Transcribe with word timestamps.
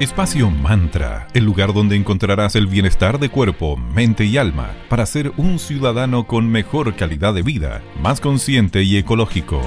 Espacio 0.00 0.50
Mantra, 0.50 1.28
el 1.34 1.44
lugar 1.44 1.74
donde 1.74 1.94
encontrarás 1.94 2.56
el 2.56 2.66
bienestar 2.66 3.18
de 3.18 3.28
cuerpo, 3.28 3.76
mente 3.76 4.24
y 4.24 4.38
alma 4.38 4.74
para 4.88 5.04
ser 5.04 5.30
un 5.36 5.58
ciudadano 5.58 6.26
con 6.26 6.48
mejor 6.48 6.96
calidad 6.96 7.34
de 7.34 7.42
vida, 7.42 7.82
más 8.00 8.18
consciente 8.18 8.82
y 8.82 8.96
ecológico. 8.96 9.60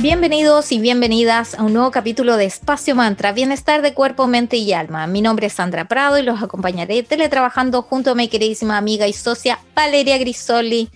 Bienvenidos 0.00 0.72
y 0.72 0.80
bienvenidas 0.80 1.54
a 1.54 1.62
un 1.62 1.72
nuevo 1.72 1.92
capítulo 1.92 2.36
de 2.36 2.46
Espacio 2.46 2.96
Mantra, 2.96 3.30
Bienestar 3.30 3.80
de 3.80 3.94
Cuerpo, 3.94 4.26
Mente 4.26 4.56
y 4.56 4.72
Alma. 4.72 5.06
Mi 5.06 5.22
nombre 5.22 5.46
es 5.46 5.52
Sandra 5.52 5.84
Prado 5.84 6.18
y 6.18 6.24
los 6.24 6.42
acompañaré 6.42 7.04
teletrabajando 7.04 7.82
junto 7.82 8.10
a 8.10 8.14
mi 8.16 8.26
queridísima 8.26 8.76
amiga 8.76 9.06
y 9.06 9.12
socia 9.12 9.60
Valeria 9.76 10.18
Grisoli. 10.18 10.90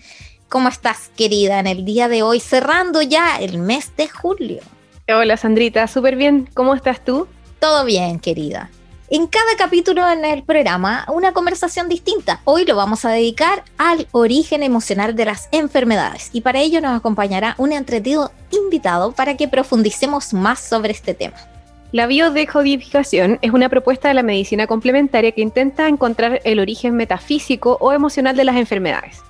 ¿Cómo 0.49 0.67
estás, 0.67 1.11
querida, 1.15 1.61
en 1.61 1.67
el 1.67 1.85
día 1.85 2.09
de 2.09 2.23
hoy, 2.23 2.41
cerrando 2.41 3.01
ya 3.01 3.37
el 3.37 3.57
mes 3.57 3.95
de 3.95 4.09
julio? 4.09 4.59
Hola, 5.07 5.37
Sandrita, 5.37 5.87
súper 5.87 6.17
bien. 6.17 6.49
¿Cómo 6.53 6.75
estás 6.75 7.05
tú? 7.05 7.25
Todo 7.63 7.85
bien, 7.85 8.19
querida. 8.19 8.69
En 9.09 9.25
cada 9.25 9.55
capítulo 9.57 10.05
en 10.11 10.25
el 10.25 10.43
programa, 10.43 11.05
una 11.07 11.31
conversación 11.31 11.87
distinta. 11.87 12.41
Hoy 12.43 12.65
lo 12.65 12.75
vamos 12.75 13.05
a 13.05 13.11
dedicar 13.11 13.63
al 13.77 14.05
origen 14.11 14.63
emocional 14.63 15.15
de 15.15 15.23
las 15.23 15.47
enfermedades 15.53 16.29
y 16.33 16.41
para 16.41 16.59
ello 16.59 16.81
nos 16.81 16.91
acompañará 16.93 17.55
un 17.57 17.71
entretenido 17.71 18.33
invitado 18.51 19.13
para 19.13 19.37
que 19.37 19.47
profundicemos 19.47 20.33
más 20.33 20.59
sobre 20.59 20.91
este 20.91 21.13
tema. 21.13 21.37
La 21.93 22.05
biodecodificación 22.05 23.39
es 23.41 23.51
una 23.51 23.69
propuesta 23.69 24.09
de 24.09 24.15
la 24.15 24.23
medicina 24.23 24.67
complementaria 24.67 25.31
que 25.31 25.39
intenta 25.39 25.87
encontrar 25.87 26.41
el 26.43 26.59
origen 26.59 26.95
metafísico 26.95 27.77
o 27.79 27.93
emocional 27.93 28.35
de 28.35 28.43
las 28.43 28.57
enfermedades. 28.57 29.21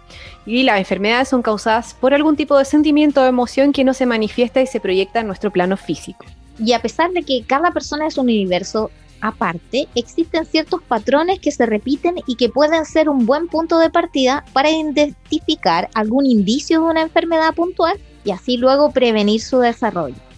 Y 0.48 0.64
las 0.64 0.80
enfermedades 0.80 1.28
son 1.28 1.44
causadas 1.44 1.94
por 1.94 2.16
algún 2.16 2.36
tipo 2.36 2.58
de 2.58 2.66
sentimiento 2.66 3.22
o 3.22 3.26
emoción 3.26 3.74
que 3.74 3.84
no 3.84 3.94
se 3.94 4.08
manifiesta 4.08 4.60
y 4.60 4.66
se 4.66 4.80
proyecta 4.80 5.20
en 5.20 5.28
nuestro 5.28 5.52
plano 5.52 5.78
físico. 5.78 6.26
Y 6.60 6.74
a 6.74 6.82
pesar 6.82 7.12
de 7.12 7.24
que 7.24 7.44
cada 7.46 7.72
persona 7.72 8.08
es 8.08 8.18
un 8.18 8.26
universo 8.26 8.92
aparte, 9.22 9.88
existen 9.96 10.46
ciertos 10.46 10.82
patrones 10.84 11.40
que 11.40 11.52
se 11.52 11.66
repiten 11.66 12.16
y 12.28 12.36
que 12.36 12.50
pueden 12.50 12.86
ser 12.86 13.08
un 13.08 13.26
buen 13.26 13.48
punto 13.48 13.80
de 13.80 13.90
partida 13.90 14.44
para 14.52 14.70
identificar 14.70 15.90
algún 15.94 16.26
indicio 16.26 16.82
de 16.82 16.92
una 16.92 17.02
enfermedad 17.04 17.54
puntual 17.56 17.98
y 18.26 18.32
así 18.32 18.58
luego 18.58 18.92
prevenir 18.92 19.42
su 19.42 19.60
desarrollo. 19.60 20.33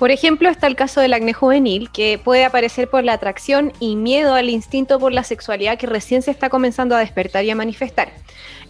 Por 0.00 0.10
ejemplo, 0.10 0.48
está 0.48 0.66
el 0.66 0.76
caso 0.76 1.02
del 1.02 1.12
acné 1.12 1.34
juvenil, 1.34 1.90
que 1.90 2.18
puede 2.18 2.46
aparecer 2.46 2.88
por 2.88 3.04
la 3.04 3.12
atracción 3.12 3.74
y 3.80 3.96
miedo 3.96 4.34
al 4.34 4.48
instinto 4.48 4.98
por 4.98 5.12
la 5.12 5.24
sexualidad 5.24 5.76
que 5.76 5.86
recién 5.86 6.22
se 6.22 6.30
está 6.30 6.48
comenzando 6.48 6.96
a 6.96 7.00
despertar 7.00 7.44
y 7.44 7.50
a 7.50 7.54
manifestar. 7.54 8.10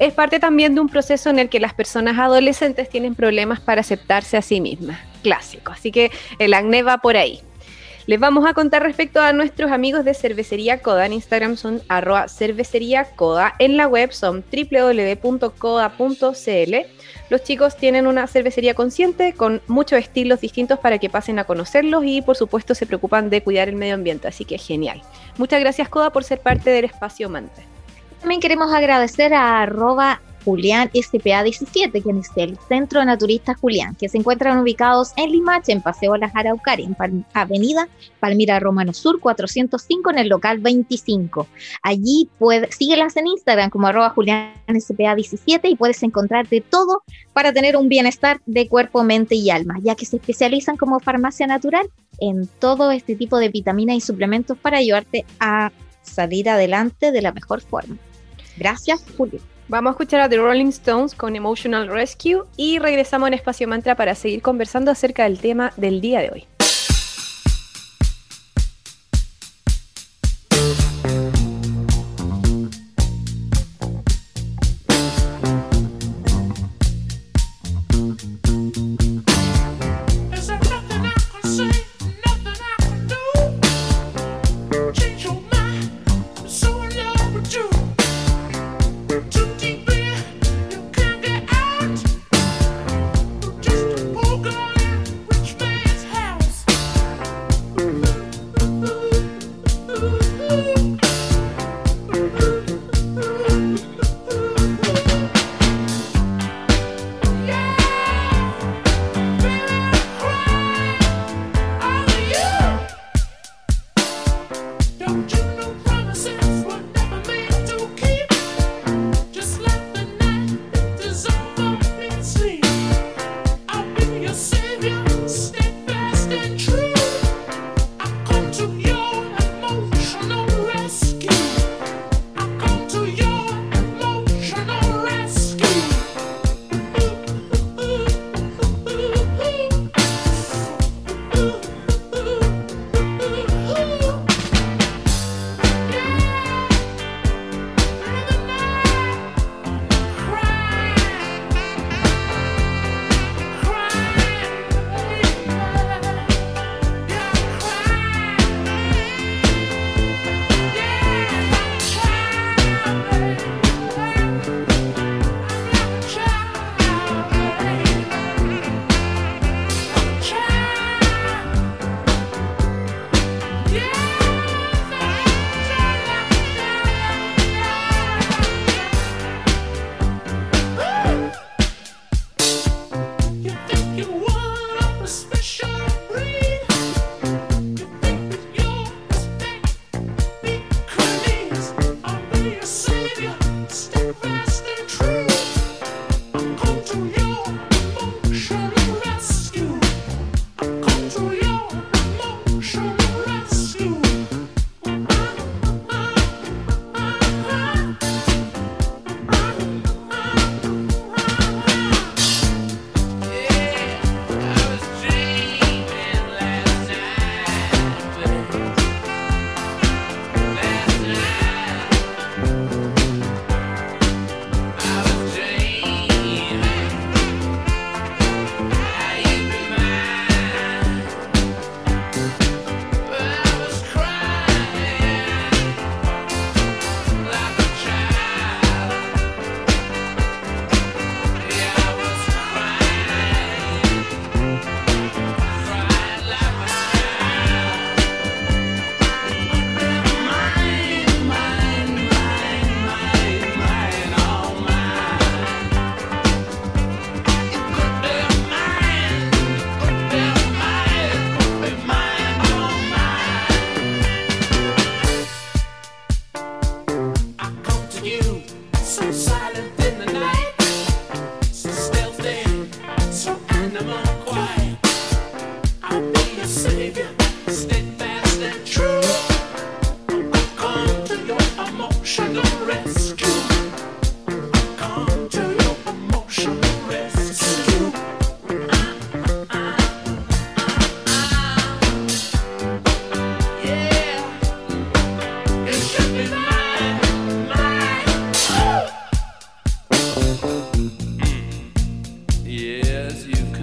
Es 0.01 0.13
parte 0.13 0.41
también 0.41 0.75
de 0.75 0.81
un 0.81 0.89
proceso 0.89 1.31
en 1.31 1.39
el 1.39 1.49
que 1.49 1.61
las 1.61 1.73
personas 1.73 2.19
adolescentes 2.19 2.89
tienen 2.89 3.15
problemas 3.15 3.61
para 3.61 3.83
aceptarse 3.83 4.39
a 4.39 4.43
sí 4.43 4.61
mismas. 4.61 4.99
Clásico. 5.23 5.71
Así 5.71 5.93
que 5.93 6.11
el 6.41 6.53
acné 6.53 6.83
va 6.83 6.99
por 6.99 7.17
ahí. 7.17 7.41
Les 8.11 8.19
vamos 8.19 8.45
a 8.45 8.55
contar 8.55 8.83
respecto 8.83 9.21
a 9.21 9.33
nuestros 9.33 9.71
amigos 9.71 10.05
de 10.05 10.15
Cervecería 10.15 10.83
Coda. 10.83 11.07
En 11.07 11.13
Instagram 11.13 11.57
son 11.57 11.81
arroba. 11.89 12.27
En 13.61 13.77
la 13.77 13.87
web 13.87 14.13
son 14.13 14.43
www.coda.cl. 14.51 15.55
Los 17.29 17.45
chicos 17.45 17.77
tienen 17.77 18.09
una 18.09 18.27
cervecería 18.27 18.75
consciente 18.75 19.33
con 19.35 19.63
muchos 19.69 20.01
estilos 20.01 20.41
distintos 20.41 20.81
para 20.81 20.99
que 20.99 21.09
pasen 21.09 21.39
a 21.39 21.45
conocerlos 21.45 22.03
y 22.05 22.21
por 22.21 22.37
supuesto 22.37 22.75
se 22.75 22.85
preocupan 22.85 23.31
de 23.31 23.45
cuidar 23.45 23.69
el 23.69 23.77
medio 23.77 23.95
ambiente, 23.95 24.27
así 24.27 24.45
que 24.45 24.59
genial. 24.59 25.01
Muchas 25.39 25.61
gracias 25.61 25.89
Coda 25.89 26.11
por 26.11 26.25
ser 26.25 26.41
parte 26.41 26.71
del 26.71 26.87
espacio 26.87 27.29
Mante. 27.29 27.63
También 28.19 28.41
queremos 28.41 28.75
agradecer 28.75 29.33
a 29.35 29.63
arroba 29.63 30.21
Julián 30.45 30.91
SPA 30.95 31.43
17, 31.43 32.01
que 32.01 32.11
es 32.11 32.31
el 32.37 32.59
Centro 32.69 33.05
Naturista 33.05 33.55
Julián, 33.55 33.95
que 33.95 34.09
se 34.09 34.19
encuentran 34.19 34.59
ubicados 34.59 35.13
en 35.17 35.31
Limache, 35.31 35.73
en 35.73 35.83
Paseo 35.83 36.17
Las 36.17 36.35
Araucarias, 36.35 36.89
en 36.89 37.25
Avenida 37.35 37.89
Palmira 38.19 38.61
Romano 38.61 38.93
Sur 38.93 39.21
405, 39.21 40.11
en 40.11 40.19
el 40.19 40.29
local 40.29 40.59
25. 40.59 41.47
Allí 41.83 42.29
puedes, 42.39 42.75
síguelas 42.75 43.17
en 43.17 43.27
Instagram 43.27 43.71
como 43.71 43.87
arroba 43.87 44.11
Julián 44.11 44.53
SPA 44.79 45.15
17 45.15 45.69
y 45.69 45.77
puedes 45.77 46.03
encontrar 46.03 46.49
de 46.49 46.61
todo 46.61 47.03
para 47.33 47.53
tener 47.53 47.77
un 47.77 47.89
bienestar 47.89 48.41
de 48.47 48.69
cuerpo, 48.69 49.05
mente 49.05 49.35
y 49.35 49.51
alma, 49.51 49.79
ya 49.83 49.95
que 49.95 50.07
se 50.07 50.17
especializan 50.17 50.77
como 50.77 51.01
farmacia 51.01 51.47
natural 51.47 51.91
en 52.21 52.47
todo 52.59 52.91
este 52.91 53.17
tipo 53.17 53.39
de 53.39 53.49
vitaminas 53.49 53.97
y 53.97 54.01
suplementos 54.01 54.59
para 54.59 54.79
ayudarte 54.79 55.25
a 55.39 55.73
salir 56.03 56.49
adelante 56.49 57.13
de 57.13 57.23
la 57.23 57.33
mejor 57.33 57.61
forma. 57.61 57.97
Gracias, 58.57 59.05
Julio. 59.17 59.41
Vamos 59.71 59.91
a 59.91 59.93
escuchar 59.93 60.21
a 60.21 60.29
The 60.29 60.37
Rolling 60.37 60.71
Stones 60.71 61.15
con 61.15 61.37
Emotional 61.37 61.87
Rescue 61.87 62.43
y 62.57 62.81
regresamos 62.81 63.29
en 63.29 63.35
Espacio 63.35 63.69
Mantra 63.69 63.95
para 63.95 64.17
seguir 64.17 64.43
conversando 64.43 64.91
acerca 64.91 65.23
del 65.23 65.39
tema 65.39 65.73
del 65.77 66.01
día 66.01 66.19
de 66.19 66.31
hoy. 66.31 66.60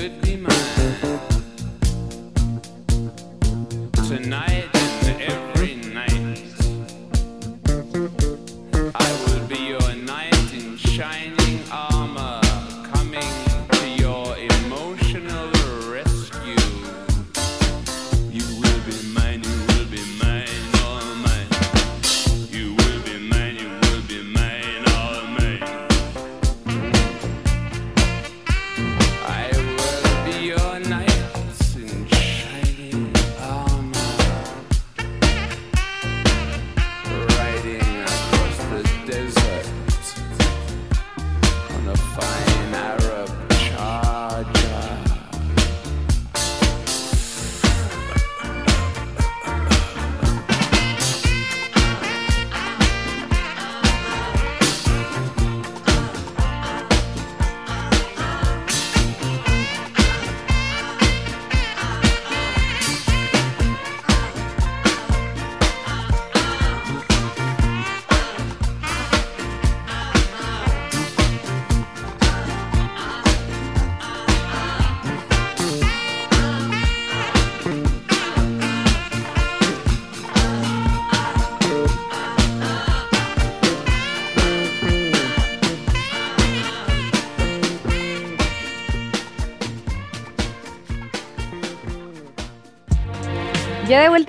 Ya 0.08 0.14
de 0.22 0.38
vuelta 0.38 0.57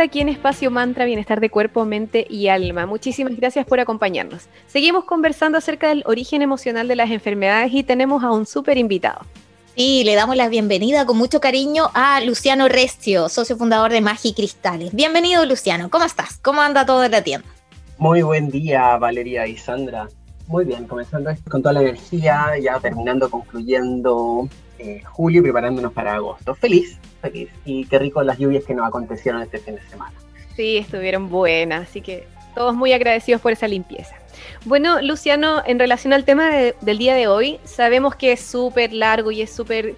aquí 0.08 0.20
en 0.20 0.30
Espacio 0.30 0.70
Mantra, 0.70 1.04
Bienestar 1.04 1.38
de 1.38 1.50
Cuerpo, 1.50 1.84
Mente 1.84 2.26
y 2.30 2.48
Alma. 2.48 2.86
Muchísimas 2.86 3.36
gracias 3.36 3.66
por 3.66 3.78
acompañarnos. 3.78 4.48
Seguimos 4.66 5.04
conversando 5.04 5.58
acerca 5.58 5.88
del 5.88 6.02
origen 6.06 6.40
emocional 6.40 6.88
de 6.88 6.96
las 6.96 7.10
enfermedades 7.10 7.74
y 7.74 7.82
tenemos 7.82 8.24
a 8.24 8.30
un 8.30 8.46
súper 8.46 8.78
invitado. 8.78 9.20
Sí, 9.76 10.04
le 10.04 10.14
damos 10.14 10.34
la 10.36 10.48
bienvenida 10.48 11.04
con 11.04 11.18
mucho 11.18 11.40
cariño 11.40 11.90
a 11.92 12.22
Luciano 12.22 12.68
Rescio, 12.68 13.28
socio 13.28 13.58
fundador 13.58 13.92
de 13.92 14.00
Magi 14.00 14.32
Cristales. 14.32 14.94
Bienvenido, 14.94 15.44
Luciano. 15.44 15.90
¿Cómo 15.90 16.06
estás? 16.06 16.38
¿Cómo 16.38 16.62
anda 16.62 16.86
todo 16.86 17.04
en 17.04 17.10
la 17.10 17.22
tienda? 17.22 17.46
Muy 17.98 18.22
buen 18.22 18.48
día, 18.48 18.96
Valeria 18.96 19.46
y 19.46 19.58
Sandra. 19.58 20.08
Muy 20.46 20.64
bien, 20.64 20.86
comenzando 20.86 21.30
con 21.50 21.60
toda 21.60 21.74
la 21.74 21.82
energía, 21.82 22.52
ya 22.62 22.80
terminando, 22.80 23.28
concluyendo 23.28 24.48
eh, 24.78 25.02
julio 25.04 25.40
y 25.40 25.42
preparándonos 25.42 25.92
para 25.92 26.14
agosto. 26.14 26.54
Feliz, 26.54 26.98
feliz. 27.20 27.50
Y 27.64 27.84
qué 27.86 27.98
rico 27.98 28.22
las 28.22 28.38
lluvias 28.38 28.64
que 28.64 28.74
nos 28.74 28.86
acontecieron 28.86 29.42
este 29.42 29.58
fin 29.58 29.76
de 29.76 29.82
semana. 29.82 30.12
Sí, 30.56 30.78
estuvieron 30.78 31.28
buenas, 31.28 31.88
así 31.88 32.00
que 32.00 32.26
todos 32.54 32.74
muy 32.74 32.92
agradecidos 32.92 33.40
por 33.40 33.52
esa 33.52 33.68
limpieza. 33.68 34.16
Bueno, 34.64 35.00
Luciano, 35.00 35.62
en 35.64 35.78
relación 35.78 36.12
al 36.12 36.24
tema 36.24 36.50
del 36.50 36.98
día 36.98 37.14
de 37.14 37.28
hoy, 37.28 37.58
sabemos 37.64 38.16
que 38.16 38.32
es 38.32 38.40
súper 38.40 38.92
largo 38.92 39.30
y 39.30 39.42
es 39.42 39.50
súper, 39.50 39.94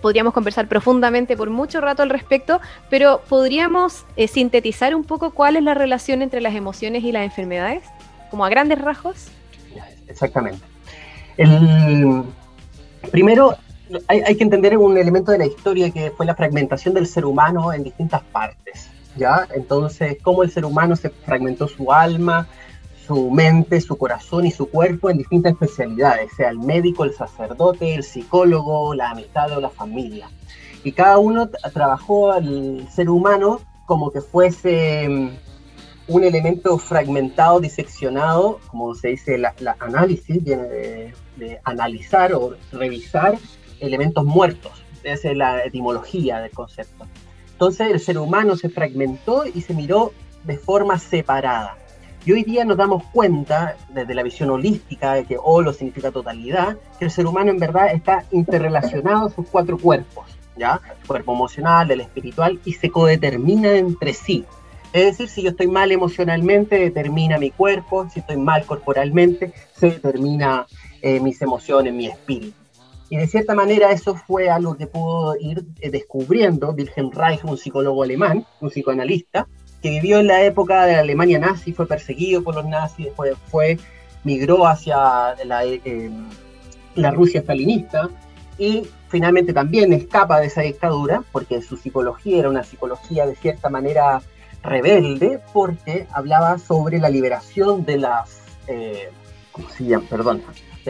podríamos 0.00 0.32
conversar 0.32 0.68
profundamente 0.68 1.36
por 1.36 1.50
mucho 1.50 1.80
rato 1.80 2.02
al 2.02 2.10
respecto, 2.10 2.60
pero 2.90 3.20
¿podríamos 3.28 4.04
eh, 4.16 4.28
sintetizar 4.28 4.94
un 4.94 5.04
poco 5.04 5.30
cuál 5.32 5.56
es 5.56 5.62
la 5.62 5.74
relación 5.74 6.22
entre 6.22 6.40
las 6.40 6.54
emociones 6.54 7.04
y 7.04 7.12
las 7.12 7.24
enfermedades? 7.24 7.82
Como 8.30 8.44
a 8.44 8.48
grandes 8.48 8.80
rasgos. 8.80 9.28
Exactamente. 10.06 10.64
El, 11.36 12.24
primero, 13.10 13.56
hay, 14.06 14.36
que 14.36 14.44
entender 14.44 14.76
un 14.76 14.96
elemento 14.98 15.32
de 15.32 15.38
la 15.38 15.46
historia 15.46 15.90
que 15.90 16.10
fue 16.10 16.26
la 16.26 16.34
fragmentación 16.34 16.94
del 16.94 17.06
ser 17.06 17.24
humano 17.24 17.72
en 17.72 17.84
distintas 17.84 18.22
partes, 18.22 18.88
¿ya? 19.16 19.46
Entonces, 19.54 20.18
cómo 20.22 20.42
el 20.42 20.50
ser 20.50 20.64
humano 20.64 20.96
se 20.96 21.10
fragmentó 21.10 21.68
su 21.68 21.92
alma, 21.92 22.46
su 23.06 23.30
mente, 23.30 23.80
su 23.80 23.96
corazón 23.96 24.46
y 24.46 24.50
su 24.50 24.68
cuerpo 24.68 25.08
en 25.08 25.18
distintas 25.18 25.52
especialidades, 25.52 26.30
sea 26.36 26.50
el 26.50 26.58
médico, 26.58 27.04
el 27.04 27.14
sacerdote, 27.14 27.94
el 27.94 28.02
psicólogo, 28.02 28.94
la 28.94 29.10
amistad 29.10 29.50
o 29.56 29.60
la 29.60 29.70
familia. 29.70 30.28
Y 30.84 30.92
cada 30.92 31.18
uno 31.18 31.48
trabajó 31.72 32.32
al 32.32 32.86
ser 32.90 33.08
humano 33.08 33.60
como 33.86 34.12
que 34.12 34.20
fuese 34.20 35.08
mm, 35.08 35.30
un 36.08 36.24
elemento 36.24 36.76
fragmentado, 36.78 37.60
diseccionado, 37.60 38.60
como 38.68 38.94
se 38.94 39.08
dice, 39.08 39.38
la, 39.38 39.54
análisis 39.80 40.44
viene 40.44 40.64
de, 40.64 41.14
de, 41.36 41.60
analizar 41.64 42.34
o 42.34 42.54
revisar 42.72 43.38
elementos 43.80 44.24
muertos. 44.24 44.72
Esa 45.02 45.30
es 45.30 45.36
la 45.36 45.64
etimología 45.64 46.40
del 46.40 46.50
concepto. 46.50 47.06
Entonces 47.52 47.90
el 47.90 48.00
ser 48.00 48.18
humano 48.18 48.56
se 48.56 48.68
fragmentó 48.68 49.44
y 49.46 49.62
se 49.62 49.74
miró 49.74 50.12
de 50.44 50.56
forma 50.58 50.98
separada. 50.98 51.76
Y 52.24 52.32
hoy 52.32 52.42
día 52.42 52.64
nos 52.64 52.76
damos 52.76 53.04
cuenta, 53.12 53.76
desde 53.88 54.14
la 54.14 54.22
visión 54.22 54.50
holística, 54.50 55.14
de 55.14 55.24
que 55.24 55.36
holo 55.42 55.72
significa 55.72 56.10
totalidad, 56.10 56.76
que 56.98 57.06
el 57.06 57.10
ser 57.10 57.26
humano 57.26 57.50
en 57.50 57.58
verdad 57.58 57.92
está 57.92 58.24
interrelacionado 58.32 59.26
a 59.26 59.30
sus 59.30 59.46
cuatro 59.48 59.78
cuerpos, 59.78 60.26
¿ya? 60.56 60.80
El 61.00 61.06
cuerpo 61.06 61.32
emocional, 61.32 61.90
el 61.90 62.00
espiritual, 62.00 62.60
y 62.64 62.74
se 62.74 62.90
codetermina 62.90 63.76
entre 63.76 64.12
sí. 64.12 64.44
Es 64.92 65.04
decir, 65.04 65.28
si 65.28 65.42
yo 65.42 65.50
estoy 65.50 65.68
mal 65.68 65.92
emocionalmente, 65.92 66.78
determina 66.78 67.38
mi 67.38 67.50
cuerpo, 67.50 68.08
si 68.10 68.20
estoy 68.20 68.36
mal 68.36 68.66
corporalmente, 68.66 69.52
se 69.74 69.90
determina 69.90 70.66
eh, 71.02 71.20
mis 71.20 71.40
emociones, 71.40 71.92
mi 71.92 72.08
espíritu. 72.08 72.57
Y 73.10 73.16
de 73.16 73.26
cierta 73.26 73.54
manera 73.54 73.90
eso 73.90 74.14
fue 74.14 74.50
algo 74.50 74.76
que 74.76 74.86
pudo 74.86 75.34
ir 75.40 75.64
eh, 75.80 75.90
descubriendo 75.90 76.72
Wilhelm 76.72 77.10
Reich, 77.10 77.42
un 77.44 77.56
psicólogo 77.56 78.02
alemán, 78.02 78.46
un 78.60 78.68
psicoanalista, 78.68 79.48
que 79.82 79.90
vivió 79.90 80.18
en 80.18 80.26
la 80.26 80.42
época 80.42 80.84
de 80.86 80.94
la 80.94 81.00
Alemania 81.00 81.38
nazi, 81.38 81.72
fue 81.72 81.86
perseguido 81.86 82.42
por 82.42 82.54
los 82.54 82.66
nazis, 82.66 83.06
después 83.06 83.36
fue, 83.50 83.78
migró 84.24 84.66
hacia 84.66 85.34
la, 85.44 85.64
eh, 85.64 86.10
la 86.94 87.10
Rusia 87.10 87.40
stalinista 87.40 88.10
y 88.58 88.86
finalmente 89.08 89.52
también 89.52 89.92
escapa 89.92 90.40
de 90.40 90.46
esa 90.46 90.62
dictadura 90.62 91.22
porque 91.32 91.62
su 91.62 91.76
psicología 91.76 92.38
era 92.38 92.50
una 92.50 92.64
psicología 92.64 93.24
de 93.24 93.36
cierta 93.36 93.70
manera 93.70 94.20
rebelde 94.62 95.40
porque 95.52 96.06
hablaba 96.12 96.58
sobre 96.58 96.98
la 96.98 97.08
liberación 97.08 97.84
de 97.84 97.98
las, 97.98 98.40
eh, 98.66 99.10
¿cómo 99.52 99.68
se 99.70 99.84
llama? 99.84 100.04
Perdón, 100.10 100.42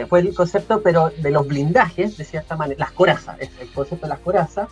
fue 0.07 0.19
el 0.19 0.33
concepto, 0.33 0.81
pero 0.81 1.09
de 1.09 1.31
los 1.31 1.47
blindajes, 1.47 2.17
de 2.17 2.23
cierta 2.23 2.55
manera, 2.55 2.79
las 2.79 2.91
corazas, 2.91 3.37
el 3.39 3.71
concepto 3.73 4.05
de 4.05 4.09
las 4.09 4.19
corazas, 4.19 4.69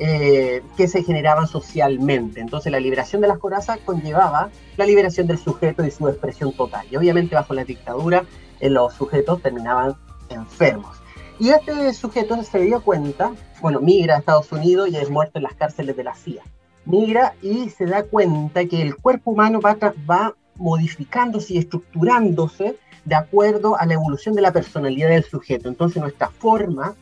eh, 0.00 0.62
que 0.76 0.86
se 0.86 1.02
generaban 1.02 1.48
socialmente. 1.48 2.40
Entonces 2.40 2.70
la 2.70 2.78
liberación 2.78 3.20
de 3.20 3.26
las 3.26 3.38
corazas 3.38 3.80
conllevaba 3.84 4.48
la 4.76 4.86
liberación 4.86 5.26
del 5.26 5.38
sujeto 5.38 5.84
y 5.84 5.90
su 5.90 6.08
expresión 6.08 6.52
total. 6.52 6.86
Y 6.88 6.96
obviamente 6.96 7.34
bajo 7.34 7.52
la 7.52 7.64
dictadura 7.64 8.24
eh, 8.60 8.70
los 8.70 8.94
sujetos 8.94 9.42
terminaban 9.42 9.96
enfermos. 10.28 10.98
Y 11.40 11.50
este 11.50 11.92
sujeto 11.94 12.40
se 12.44 12.60
dio 12.60 12.80
cuenta, 12.80 13.32
bueno, 13.60 13.80
migra 13.80 14.14
a 14.14 14.18
Estados 14.20 14.52
Unidos 14.52 14.88
y 14.88 14.96
es 14.96 15.10
muerto 15.10 15.38
en 15.40 15.42
las 15.42 15.54
cárceles 15.54 15.96
de 15.96 16.04
la 16.04 16.14
CIA. 16.14 16.44
Migra 16.84 17.34
y 17.42 17.68
se 17.70 17.86
da 17.86 18.04
cuenta 18.04 18.66
que 18.66 18.80
el 18.80 18.94
cuerpo 18.94 19.32
humano 19.32 19.60
va, 19.60 19.76
va 20.08 20.36
modificándose 20.54 21.54
y 21.54 21.58
estructurándose 21.58 22.76
de 23.08 23.14
acuerdo 23.14 23.78
a 23.78 23.86
la 23.86 23.94
evolución 23.94 24.34
de 24.34 24.42
la 24.42 24.52
personalidad 24.52 25.08
del 25.08 25.24
sujeto. 25.24 25.68
Entonces 25.68 26.00
nuestra 26.00 26.28
forma 26.28 26.94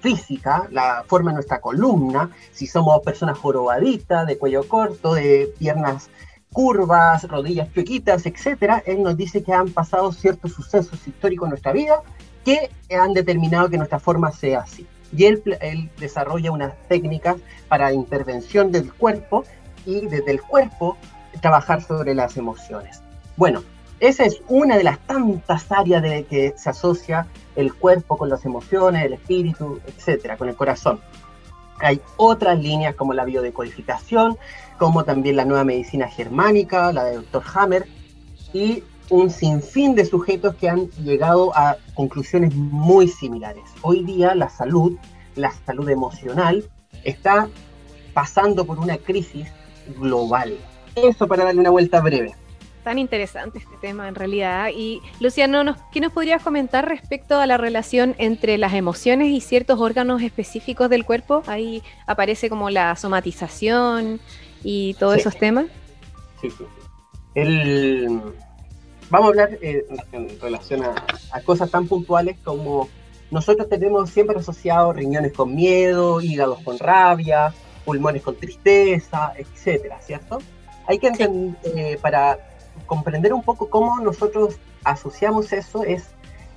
física, 0.00 0.66
la 0.72 1.04
forma 1.06 1.30
de 1.30 1.36
nuestra 1.36 1.60
columna, 1.60 2.30
si 2.52 2.66
somos 2.66 3.00
personas 3.02 3.38
jorobaditas, 3.38 4.26
de 4.26 4.38
cuello 4.38 4.66
corto, 4.66 5.14
de 5.14 5.52
piernas 5.58 6.10
curvas, 6.52 7.28
rodillas 7.28 7.72
chuequitas, 7.72 8.26
etcétera, 8.26 8.82
él 8.86 9.02
nos 9.02 9.16
dice 9.16 9.42
que 9.42 9.52
han 9.52 9.68
pasado 9.70 10.10
ciertos 10.12 10.52
sucesos 10.52 11.06
históricos 11.06 11.46
en 11.46 11.50
nuestra 11.50 11.72
vida 11.72 12.02
que 12.44 12.70
han 12.96 13.12
determinado 13.12 13.68
que 13.68 13.76
nuestra 13.76 14.00
forma 14.00 14.32
sea 14.32 14.60
así. 14.60 14.86
Y 15.16 15.24
él 15.26 15.42
desarrolla 15.98 16.50
unas 16.50 16.74
técnicas 16.88 17.36
para 17.68 17.92
intervención 17.92 18.72
del 18.72 18.92
cuerpo 18.92 19.44
y 19.84 20.06
desde 20.06 20.32
el 20.32 20.42
cuerpo 20.42 20.96
trabajar 21.40 21.82
sobre 21.82 22.14
las 22.14 22.36
emociones. 22.36 23.02
Bueno, 23.36 23.62
esa 24.00 24.24
es 24.24 24.40
una 24.48 24.76
de 24.76 24.84
las 24.84 24.98
tantas 25.00 25.70
áreas 25.72 26.02
de 26.02 26.24
que 26.24 26.54
se 26.56 26.70
asocia 26.70 27.26
el 27.54 27.74
cuerpo 27.74 28.18
con 28.18 28.28
las 28.28 28.44
emociones, 28.44 29.04
el 29.04 29.14
espíritu, 29.14 29.80
etcétera, 29.86 30.36
con 30.36 30.48
el 30.48 30.56
corazón. 30.56 31.00
Hay 31.78 32.00
otras 32.16 32.58
líneas 32.58 32.94
como 32.94 33.14
la 33.14 33.24
biodecodificación, 33.24 34.36
como 34.78 35.04
también 35.04 35.36
la 35.36 35.44
nueva 35.44 35.64
medicina 35.64 36.08
germánica, 36.08 36.92
la 36.92 37.04
de 37.04 37.16
Dr. 37.16 37.42
Hammer, 37.54 37.86
y 38.52 38.82
un 39.08 39.30
sinfín 39.30 39.94
de 39.94 40.04
sujetos 40.04 40.54
que 40.56 40.68
han 40.68 40.90
llegado 41.02 41.56
a 41.56 41.76
conclusiones 41.94 42.54
muy 42.54 43.08
similares. 43.08 43.64
Hoy 43.82 44.04
día 44.04 44.34
la 44.34 44.48
salud, 44.48 44.98
la 45.36 45.52
salud 45.64 45.88
emocional, 45.88 46.64
está 47.04 47.48
pasando 48.12 48.64
por 48.64 48.78
una 48.78 48.98
crisis 48.98 49.48
global. 49.98 50.56
Eso 50.94 51.28
para 51.28 51.44
darle 51.44 51.60
una 51.60 51.70
vuelta 51.70 52.00
breve. 52.00 52.34
Tan 52.86 53.00
interesante 53.00 53.58
este 53.58 53.76
tema 53.80 54.06
en 54.06 54.14
realidad. 54.14 54.68
Y 54.72 55.02
Luciano, 55.18 55.74
¿qué 55.90 55.98
nos 55.98 56.12
podrías 56.12 56.40
comentar 56.40 56.88
respecto 56.88 57.40
a 57.40 57.44
la 57.44 57.56
relación 57.56 58.14
entre 58.16 58.58
las 58.58 58.74
emociones 58.74 59.30
y 59.30 59.40
ciertos 59.40 59.80
órganos 59.80 60.22
específicos 60.22 60.88
del 60.88 61.04
cuerpo? 61.04 61.42
Ahí 61.48 61.82
aparece 62.06 62.48
como 62.48 62.70
la 62.70 62.94
somatización 62.94 64.20
y 64.62 64.94
todos 65.00 65.16
esos 65.16 65.36
temas. 65.36 65.66
Sí, 66.40 66.48
sí, 66.48 66.64
sí. 67.34 68.06
Vamos 69.10 69.26
a 69.26 69.30
hablar 69.30 69.58
eh, 69.60 69.84
en 70.12 70.40
relación 70.40 70.84
a, 70.84 71.40
cosas 71.40 71.68
tan 71.68 71.88
puntuales 71.88 72.36
como 72.44 72.88
nosotros 73.32 73.68
tenemos 73.68 74.10
siempre 74.10 74.38
asociado 74.38 74.92
riñones 74.92 75.32
con 75.32 75.56
miedo, 75.56 76.20
hígados 76.20 76.60
con 76.62 76.78
rabia, 76.78 77.52
pulmones 77.84 78.22
con 78.22 78.36
tristeza, 78.36 79.32
etcétera, 79.36 80.00
¿cierto? 80.00 80.38
Hay 80.86 81.00
que 81.00 81.08
entender, 81.08 81.56
eh, 81.64 81.98
para 82.00 82.38
comprender 82.86 83.32
un 83.32 83.42
poco 83.42 83.68
cómo 83.68 84.00
nosotros 84.00 84.56
asociamos 84.84 85.52
eso 85.52 85.84
es 85.84 86.04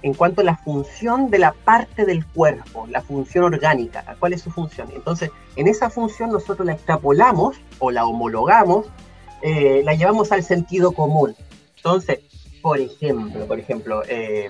en 0.01 0.13
cuanto 0.13 0.41
a 0.41 0.43
la 0.43 0.55
función 0.55 1.29
de 1.29 1.39
la 1.39 1.51
parte 1.51 2.05
del 2.05 2.25
cuerpo, 2.25 2.87
la 2.87 3.01
función 3.01 3.43
orgánica, 3.43 4.15
cuál 4.19 4.33
es 4.33 4.41
su 4.41 4.51
función. 4.51 4.89
Entonces, 4.95 5.29
en 5.55 5.67
esa 5.67 5.89
función 5.89 6.31
nosotros 6.31 6.65
la 6.65 6.73
extrapolamos 6.73 7.57
o 7.79 7.91
la 7.91 8.05
homologamos, 8.05 8.87
eh, 9.41 9.81
la 9.83 9.93
llevamos 9.95 10.31
al 10.31 10.43
sentido 10.43 10.93
común. 10.93 11.35
Entonces, 11.75 12.19
por 12.61 12.79
ejemplo, 12.79 13.45
por 13.45 13.59
ejemplo, 13.59 14.03
eh, 14.07 14.49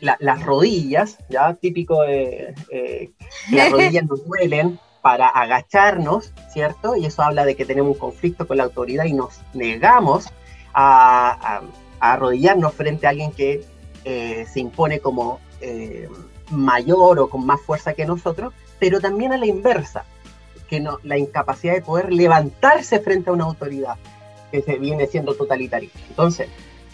las 0.00 0.44
rodillas, 0.44 1.18
ya 1.30 1.54
típico 1.54 2.02
de 2.02 2.54
eh, 2.70 3.12
las 3.50 3.72
rodillas 3.72 4.04
nos 4.04 4.24
duelen 4.26 4.78
para 5.02 5.28
agacharnos, 5.28 6.32
¿cierto? 6.52 6.96
Y 6.96 7.06
eso 7.06 7.22
habla 7.22 7.44
de 7.44 7.54
que 7.56 7.64
tenemos 7.64 7.92
un 7.92 7.98
conflicto 7.98 8.46
con 8.46 8.56
la 8.56 8.64
autoridad 8.64 9.04
y 9.04 9.12
nos 9.12 9.40
negamos 9.52 10.28
a, 10.74 11.62
arrodillarnos 12.00 12.74
frente 12.74 13.06
a 13.06 13.10
alguien 13.10 13.32
que 13.32 13.64
eh, 14.04 14.46
se 14.52 14.60
impone 14.60 15.00
como 15.00 15.40
eh, 15.60 16.08
mayor 16.50 17.18
o 17.18 17.30
con 17.30 17.46
más 17.46 17.60
fuerza 17.62 17.94
que 17.94 18.04
nosotros, 18.04 18.52
pero 18.78 19.00
también 19.00 19.32
a 19.32 19.38
la 19.38 19.46
inversa, 19.46 20.04
que 20.68 20.80
no, 20.80 20.98
la 21.02 21.16
incapacidad 21.16 21.74
de 21.74 21.80
poder 21.80 22.12
levantarse 22.12 23.00
frente 23.00 23.30
a 23.30 23.32
una 23.32 23.44
autoridad 23.44 23.96
que 24.50 24.60
se 24.60 24.78
viene 24.78 25.06
siendo 25.06 25.34
totalitaria. 25.34 25.88
Entonces, 26.10 26.48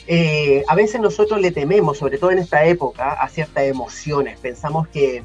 eh, 0.06 0.62
a 0.68 0.74
veces 0.74 1.00
nosotros 1.00 1.40
le 1.40 1.50
tememos, 1.50 1.98
sobre 1.98 2.18
todo 2.18 2.30
en 2.30 2.38
esta 2.38 2.64
época, 2.64 3.12
a 3.12 3.28
ciertas 3.28 3.64
emociones. 3.64 4.38
Pensamos 4.38 4.86
que 4.88 5.24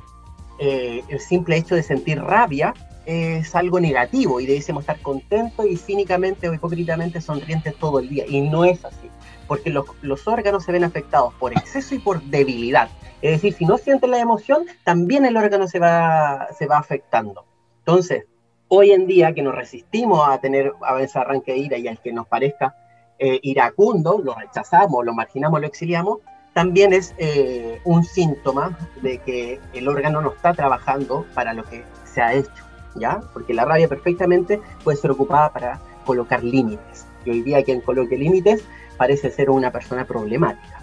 el 0.58 1.20
simple 1.20 1.58
hecho 1.58 1.76
de 1.76 1.84
sentir 1.84 2.22
rabia 2.22 2.74
es 3.06 3.56
algo 3.56 3.80
negativo 3.80 4.40
y 4.40 4.46
debemos 4.46 4.84
estar 4.84 5.00
contentos 5.02 5.66
y 5.66 5.78
cínicamente 5.78 6.50
o 6.50 6.54
hipócritamente 6.54 7.22
sonrientes 7.22 7.76
todo 7.78 8.00
el 8.00 8.10
día. 8.10 8.26
Y 8.28 8.42
no 8.42 8.66
es 8.66 8.84
así, 8.84 9.10
porque 9.48 9.70
los, 9.70 9.86
los, 10.02 10.28
órganos 10.28 10.64
se 10.64 10.72
ven 10.72 10.84
afectados 10.84 11.34
por 11.36 11.54
exceso 11.54 11.96
y 11.96 12.00
por 12.00 12.22
debilidad. 12.24 12.90
Es 13.22 13.32
decir, 13.32 13.54
si 13.54 13.66
no 13.66 13.78
sienten 13.78 14.12
la 14.12 14.20
emoción, 14.20 14.66
también 14.84 15.26
el 15.26 15.38
órgano 15.38 15.68
se 15.68 15.80
va, 15.80 16.48
se 16.58 16.68
va 16.68 16.78
afectando. 16.78 17.46
Entonces, 17.80 18.26
hoy 18.68 18.92
en 18.92 19.08
día 19.08 19.34
que 19.34 19.42
nos 19.42 19.56
resistimos 19.56 20.28
a 20.28 20.40
tener 20.40 20.74
a 20.82 20.94
veces 20.94 21.16
arranque 21.16 21.54
de 21.54 21.58
ira 21.60 21.78
y 21.78 21.88
al 21.88 22.00
que 22.00 22.12
nos 22.12 22.28
parezca 22.28 22.76
eh, 23.20 23.40
iracundo, 23.44 24.20
lo 24.24 24.36
rechazamos, 24.36 25.06
lo 25.06 25.14
marginamos, 25.14 25.62
lo 25.62 25.68
exiliamos, 25.68 26.20
también 26.54 26.94
es 26.94 27.14
eh, 27.18 27.80
un 27.84 28.04
síntoma 28.04 28.78
de 29.02 29.18
que 29.20 29.60
el 29.74 29.88
órgano 29.88 30.22
no 30.22 30.32
está 30.32 30.54
trabajando 30.54 31.26
para 31.34 31.54
lo 31.54 31.64
que 31.64 31.84
se 32.06 32.22
ha 32.22 32.34
hecho. 32.34 32.65
¿Ya? 32.96 33.22
Porque 33.34 33.54
la 33.54 33.66
rabia 33.66 33.88
perfectamente 33.88 34.62
puede 34.84 34.98
ser 34.98 35.12
ocupada 35.12 35.52
para 35.52 35.80
colocar 36.06 36.44
límites. 36.44 37.06
Y 37.26 37.32
hoy 37.32 37.42
día 37.42 37.64
quien 37.64 37.82
coloque 37.82 38.18
límites 38.18 38.64
parece 38.98 39.32
ser 39.32 39.50
una 39.50 39.72
persona 39.72 40.06
problemática. 40.06 40.82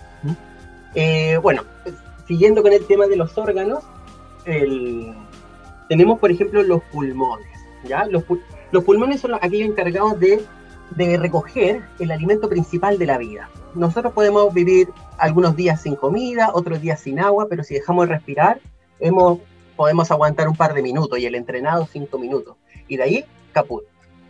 Eh, 0.94 1.38
bueno, 1.38 1.62
siguiendo 2.26 2.62
con 2.62 2.72
el 2.72 2.86
tema 2.86 3.06
de 3.06 3.16
los 3.16 3.36
órganos, 3.38 3.84
tenemos 5.88 6.18
por 6.18 6.30
ejemplo 6.30 6.62
los 6.62 6.82
pulmones, 6.84 7.46
¿ya? 7.84 8.06
Los, 8.06 8.24
pulmones 8.84 9.20
son 9.20 9.34
aquellos 9.34 9.68
encargados 9.68 10.18
de, 10.18 10.44
de 10.90 11.16
recoger 11.16 11.82
el 11.98 12.10
alimento 12.10 12.48
principal 12.48 12.98
de 12.98 13.06
la 13.06 13.18
vida. 13.18 13.48
Nosotros 13.74 14.12
podemos 14.12 14.52
vivir 14.52 14.88
algunos 15.18 15.56
días 15.56 15.80
sin 15.80 15.96
comida, 15.96 16.50
otros 16.52 16.80
días 16.80 17.00
sin 17.00 17.20
agua, 17.20 17.46
pero 17.48 17.64
si 17.64 17.74
dejamos 17.74 18.06
de 18.06 18.14
respirar, 18.14 18.60
hemos 19.00 19.38
podemos 19.82 20.12
aguantar 20.12 20.48
un 20.48 20.54
par 20.54 20.74
de 20.74 20.80
minutos 20.80 21.18
y 21.18 21.26
el 21.26 21.34
entrenado 21.34 21.88
cinco 21.92 22.16
minutos. 22.16 22.54
Y 22.86 22.98
de 22.98 23.02
ahí, 23.02 23.24
caput. 23.50 23.82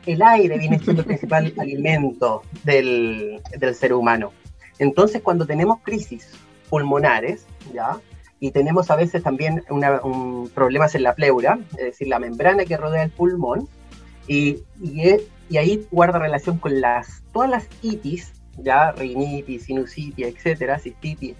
El 0.06 0.22
aire 0.22 0.56
viene 0.56 0.78
siendo 0.78 1.02
el 1.02 1.06
principal 1.06 1.52
alimento 1.58 2.40
del, 2.64 3.38
del, 3.58 3.74
ser 3.74 3.92
humano. 3.92 4.32
Entonces, 4.78 5.20
cuando 5.20 5.44
tenemos 5.44 5.80
crisis 5.82 6.30
pulmonares, 6.70 7.44
¿ya? 7.74 7.98
Y 8.40 8.50
tenemos 8.50 8.90
a 8.90 8.96
veces 8.96 9.22
también 9.22 9.62
una, 9.68 10.00
un, 10.00 10.48
problemas 10.48 10.94
en 10.94 11.02
la 11.02 11.14
pleura, 11.14 11.58
es 11.72 11.84
decir, 11.84 12.08
la 12.08 12.18
membrana 12.18 12.64
que 12.64 12.78
rodea 12.78 13.02
el 13.02 13.10
pulmón, 13.10 13.68
y, 14.26 14.62
y, 14.82 15.02
y 15.50 15.56
ahí 15.58 15.86
guarda 15.90 16.18
relación 16.18 16.56
con 16.56 16.80
las, 16.80 17.22
todas 17.30 17.50
las 17.50 17.68
itis, 17.82 18.32
ya, 18.56 18.92
rinitis, 18.92 19.64
sinusitis, 19.64 20.28
etcétera, 20.28 20.78
cistitis, 20.78 21.36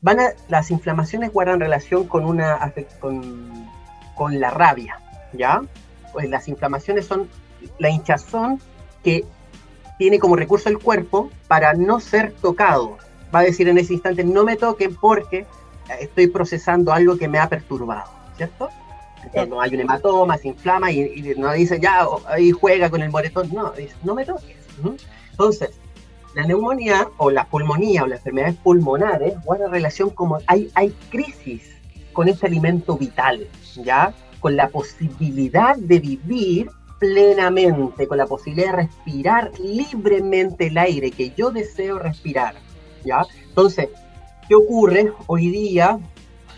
van 0.00 0.18
las 0.48 0.70
inflamaciones 0.70 1.32
guardan 1.32 1.60
relación 1.60 2.06
con, 2.06 2.24
una, 2.24 2.72
con, 3.00 3.66
con 4.14 4.40
la 4.40 4.50
rabia, 4.50 5.00
¿ya? 5.32 5.62
Pues 6.12 6.28
las 6.28 6.48
inflamaciones 6.48 7.06
son 7.06 7.28
la 7.78 7.90
hinchazón 7.90 8.60
que 9.02 9.24
tiene 9.98 10.18
como 10.18 10.36
recurso 10.36 10.68
el 10.68 10.78
cuerpo 10.78 11.30
para 11.48 11.74
no 11.74 12.00
ser 12.00 12.32
tocado. 12.32 12.98
Va 13.34 13.40
a 13.40 13.42
decir 13.42 13.68
en 13.68 13.78
ese 13.78 13.94
instante, 13.94 14.24
no 14.24 14.44
me 14.44 14.56
toquen 14.56 14.94
porque 14.94 15.46
estoy 16.00 16.26
procesando 16.28 16.92
algo 16.92 17.16
que 17.16 17.28
me 17.28 17.38
ha 17.38 17.48
perturbado, 17.48 18.10
¿cierto? 18.36 18.68
Entonces, 19.24 19.48
no 19.48 19.60
hay 19.60 19.74
un 19.74 19.80
hematoma, 19.80 20.38
se 20.38 20.48
inflama 20.48 20.90
y, 20.92 21.34
no 21.36 21.52
dice, 21.52 21.80
ya, 21.80 22.06
ahí 22.28 22.52
juega 22.52 22.90
con 22.90 23.02
el 23.02 23.10
moretón. 23.10 23.52
No, 23.52 23.72
dice, 23.72 23.94
no 24.04 24.14
me 24.14 24.24
toques. 24.24 24.56
Entonces, 25.30 25.70
la 26.36 26.44
neumonía 26.44 27.08
o 27.16 27.30
la 27.30 27.46
pulmonía 27.46 28.02
o 28.02 28.06
las 28.06 28.18
enfermedades 28.18 28.56
pulmonares 28.56 29.42
guardan 29.42 29.70
relación 29.70 30.10
como 30.10 30.38
hay, 30.46 30.70
hay 30.74 30.94
crisis 31.08 31.62
con 32.12 32.28
ese 32.28 32.44
alimento 32.44 32.98
vital, 32.98 33.48
¿ya? 33.82 34.12
Con 34.38 34.54
la 34.54 34.68
posibilidad 34.68 35.76
de 35.76 35.98
vivir 35.98 36.70
plenamente, 36.98 38.06
con 38.06 38.18
la 38.18 38.26
posibilidad 38.26 38.72
de 38.72 38.82
respirar 38.82 39.50
libremente 39.58 40.66
el 40.66 40.76
aire 40.76 41.10
que 41.10 41.32
yo 41.34 41.50
deseo 41.50 41.98
respirar, 41.98 42.54
¿ya? 43.02 43.22
Entonces, 43.48 43.88
¿qué 44.46 44.54
ocurre? 44.54 45.14
Hoy 45.28 45.48
día 45.48 45.98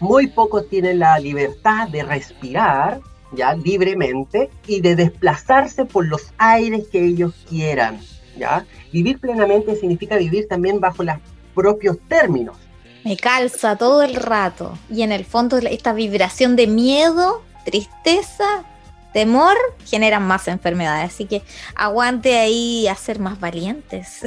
muy 0.01 0.27
pocos 0.27 0.69
tienen 0.69 0.99
la 0.99 1.21
libertad 1.21 1.87
de 1.87 2.03
respirar, 2.03 3.01
¿ya? 3.31 3.55
Libremente 3.55 4.51
y 4.67 4.81
de 4.81 4.97
desplazarse 4.97 5.85
por 5.85 6.05
los 6.05 6.33
aires 6.37 6.89
que 6.89 7.05
ellos 7.05 7.33
quieran, 7.49 8.01
¿ya? 8.39 8.67
Vivir 8.93 9.19
plenamente 9.19 9.77
significa 9.77 10.17
vivir 10.17 10.49
también 10.49 10.81
bajo 10.81 11.03
los 11.03 11.17
propios 11.55 11.99
términos. 12.09 12.57
Me 13.05 13.17
calza 13.17 13.77
todo 13.77 14.03
el 14.03 14.15
rato 14.15 14.77
y 14.91 15.03
en 15.03 15.13
el 15.13 15.25
fondo 15.25 15.59
esta 15.59 15.93
vibración 15.93 16.57
de 16.57 16.67
miedo, 16.67 17.43
tristeza, 17.65 18.65
temor 19.13 19.57
generan 19.87 20.23
más 20.23 20.49
enfermedades. 20.49 21.13
Así 21.13 21.25
que 21.25 21.43
aguante 21.75 22.39
ahí 22.39 22.87
a 22.89 22.95
ser 22.95 23.19
más 23.19 23.41
valientes. 23.41 24.21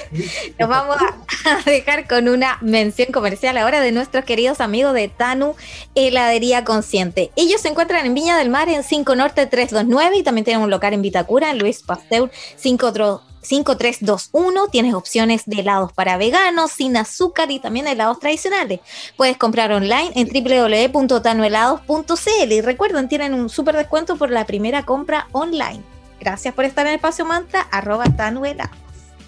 Nos 0.58 0.68
vamos 0.68 0.96
a 1.44 1.70
dejar 1.70 2.06
con 2.08 2.28
una 2.28 2.58
mención 2.60 3.12
comercial 3.12 3.56
ahora 3.56 3.80
de 3.80 3.92
nuestros 3.92 4.24
queridos 4.24 4.60
amigos 4.60 4.94
de 4.94 5.08
Tanu 5.08 5.54
Heladería 5.94 6.64
Consciente. 6.64 7.30
Ellos 7.36 7.60
se 7.60 7.68
encuentran 7.68 8.06
en 8.06 8.14
Viña 8.14 8.38
del 8.38 8.50
Mar 8.50 8.68
en 8.68 8.84
5 8.84 9.16
Norte 9.16 9.46
329 9.46 10.18
y 10.18 10.22
también 10.22 10.44
tienen 10.44 10.62
un 10.62 10.70
local 10.70 10.94
en 10.94 11.02
Vitacura 11.02 11.50
en 11.50 11.58
Luis 11.58 11.82
Pasteur 11.82 12.30
5 12.56 12.92
5321. 13.42 14.68
Tienes 14.68 14.94
opciones 14.94 15.42
de 15.46 15.60
helados 15.60 15.92
para 15.92 16.16
veganos, 16.16 16.72
sin 16.72 16.96
azúcar 16.96 17.50
y 17.50 17.58
también 17.58 17.86
helados 17.86 18.20
tradicionales. 18.20 18.80
Puedes 19.16 19.36
comprar 19.36 19.72
online 19.72 20.12
en 20.14 20.28
www.tanuhelados.cl 20.28 22.52
y 22.52 22.60
recuerden, 22.60 23.08
tienen 23.08 23.34
un 23.34 23.48
súper 23.48 23.76
descuento 23.76 24.16
por 24.16 24.30
la 24.30 24.46
primera 24.46 24.84
compra 24.84 25.26
online. 25.32 25.82
Gracias 26.20 26.54
por 26.54 26.64
estar 26.64 26.86
en 26.86 26.94
Espacio 26.94 27.24
Mantra, 27.24 27.62
arroba 27.70 28.04
tanuhelados. 28.04 28.76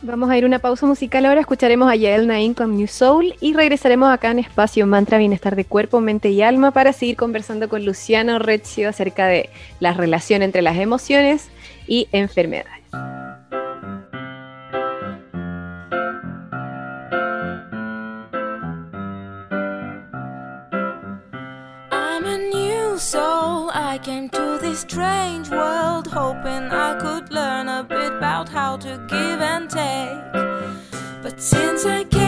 Vamos 0.03 0.31
a 0.31 0.39
ir 0.39 0.47
una 0.47 0.61
pausa 0.61 0.87
musical 0.87 1.27
ahora, 1.27 1.43
escucharemos 1.43 1.91
a 1.91 1.95
Yael 1.95 2.27
Nain 2.27 2.55
con 2.55 2.75
New 2.75 2.87
Soul 2.87 3.35
y 3.39 3.53
regresaremos 3.53 4.11
acá 4.11 4.31
en 4.31 4.39
Espacio 4.39 4.87
Mantra 4.87 5.19
Bienestar 5.19 5.57
de 5.57 5.67
Cuerpo, 5.67 6.01
Mente 6.01 6.31
y 6.31 6.41
Alma 6.41 6.71
para 6.71 6.95
seguir 6.95 7.17
conversando 7.17 7.69
con 7.69 7.85
Luciano 7.85 8.39
Rezio 8.39 8.89
acerca 8.89 9.27
de 9.27 9.51
la 9.79 9.93
relación 9.93 10.41
entre 10.41 10.63
las 10.63 10.79
emociones 10.79 11.49
y 11.87 12.09
enfermedades. 12.13 12.80
Strange 25.01 25.49
world 25.49 26.07
hoping 26.07 26.65
I 26.71 26.99
could 27.01 27.33
learn 27.33 27.69
a 27.69 27.83
bit 27.83 28.13
about 28.13 28.51
how 28.51 28.77
to 28.77 28.99
give 29.09 29.41
and 29.41 29.71
take. 29.71 30.21
But 31.23 31.41
since 31.41 31.87
I 31.87 32.05
came 32.05 32.20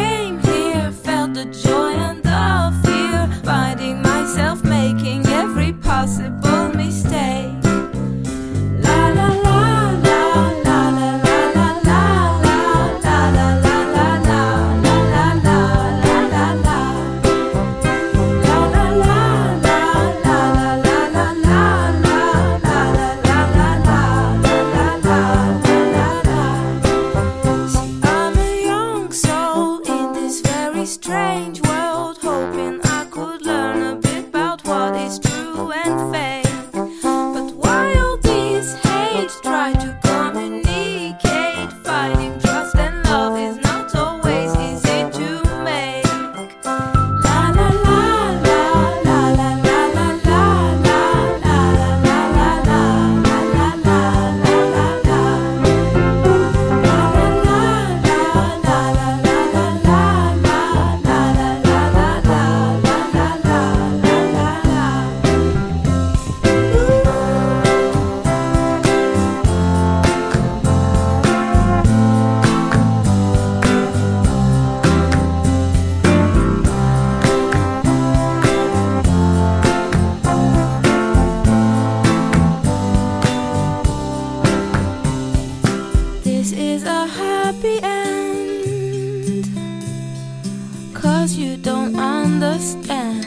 cause 91.23 91.37
you 91.37 91.57
don't 91.57 91.95
understand 91.95 93.25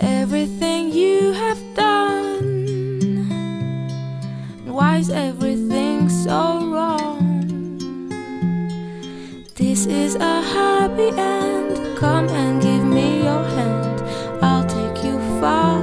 everything 0.00 0.90
you 0.90 1.30
have 1.32 1.60
done. 1.76 2.42
Why 4.66 4.96
is 4.96 5.10
everything 5.10 6.08
so 6.08 6.40
wrong? 6.72 7.20
This 9.54 9.86
is 9.86 10.16
a 10.16 10.42
happy 10.56 11.10
end. 11.16 11.96
Come 11.98 12.28
and 12.30 12.60
give 12.60 12.84
me 12.84 13.22
your 13.22 13.44
hand. 13.56 14.02
I'll 14.42 14.66
take 14.66 15.04
you 15.04 15.20
far 15.40 15.78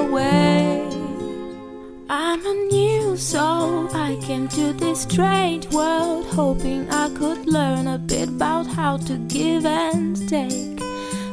away. 0.00 0.88
I'm 2.08 2.40
a 2.40 2.54
new 2.72 3.18
soul. 3.18 3.94
I 3.94 4.16
came 4.22 4.48
to 4.48 4.72
this 4.72 5.02
strange 5.02 5.66
world 5.74 6.24
hoping 6.28 6.88
I 6.88 7.10
could 7.10 7.46
learn 7.46 7.86
about 8.38 8.68
how 8.68 8.96
to 8.96 9.18
give 9.26 9.66
and 9.66 10.16
take. 10.28 10.78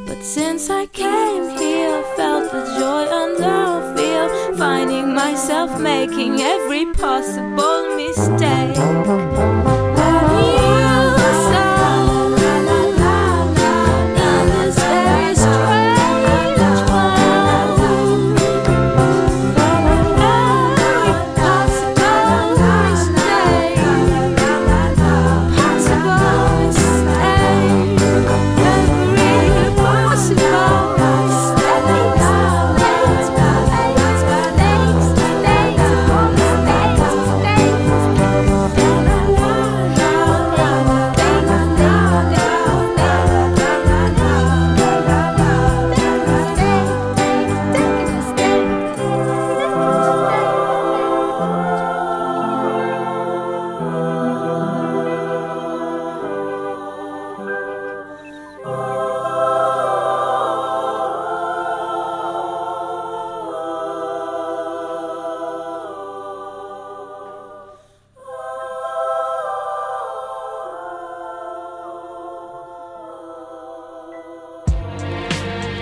But 0.07 0.23
since 0.23 0.71
I 0.71 0.87
came 0.87 1.49
here, 1.55 2.01
I 2.01 2.03
felt 2.17 2.51
the 2.51 2.63
joy 2.79 3.03
and 3.21 3.33
the 3.43 3.93
fear, 3.95 4.57
finding 4.57 5.13
myself 5.13 5.79
making 5.79 6.41
every 6.41 6.85
possible 6.93 7.95
mistake. 7.95 9.34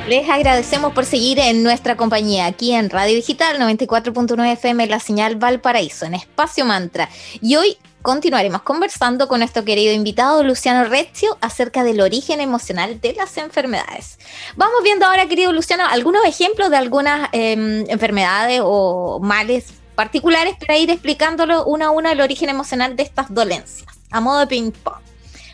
Les 0.08 0.30
agradecemos 0.30 0.92
por 0.92 1.06
seguir 1.06 1.40
en 1.40 1.64
nuestra 1.64 1.96
compañía 1.96 2.46
aquí 2.46 2.74
en 2.74 2.90
Radio 2.90 3.16
Digital 3.16 3.58
94.9 3.58 4.52
FM, 4.52 4.88
la 4.88 5.00
señal 5.00 5.38
Valparaíso, 5.38 6.06
en 6.06 6.14
Espacio 6.14 6.66
Mantra. 6.66 7.08
Y 7.40 7.56
hoy 7.56 7.78
continuaremos 8.02 8.64
conversando 8.64 9.30
con 9.30 9.40
nuestro 9.40 9.64
querido 9.64 9.94
invitado 9.94 10.44
Luciano 10.44 10.84
Rezio 10.84 11.38
acerca 11.40 11.86
del 11.86 12.02
origen 12.02 12.42
emocional 12.42 13.00
de 13.00 13.14
las 13.14 13.38
enfermedades. 13.38 14.20
Vamos 14.58 14.84
viendo 14.84 15.06
ahora, 15.06 15.26
querido 15.28 15.54
Luciano, 15.54 15.86
algunos 15.90 16.26
ejemplos 16.26 16.70
de 16.70 16.76
algunas 16.76 17.30
em, 17.32 17.90
enfermedades 17.90 18.60
o 18.62 19.22
males 19.22 19.68
particulares 19.96 20.56
para 20.60 20.78
ir 20.78 20.90
explicándolo 20.90 21.64
una 21.64 21.86
a 21.86 21.92
una 21.92 22.12
el 22.12 22.20
origen 22.20 22.50
emocional 22.50 22.98
de 22.98 23.04
estas 23.04 23.34
dolencias, 23.34 23.96
a 24.12 24.20
modo 24.20 24.40
de 24.40 24.48
ping-pong. 24.48 25.02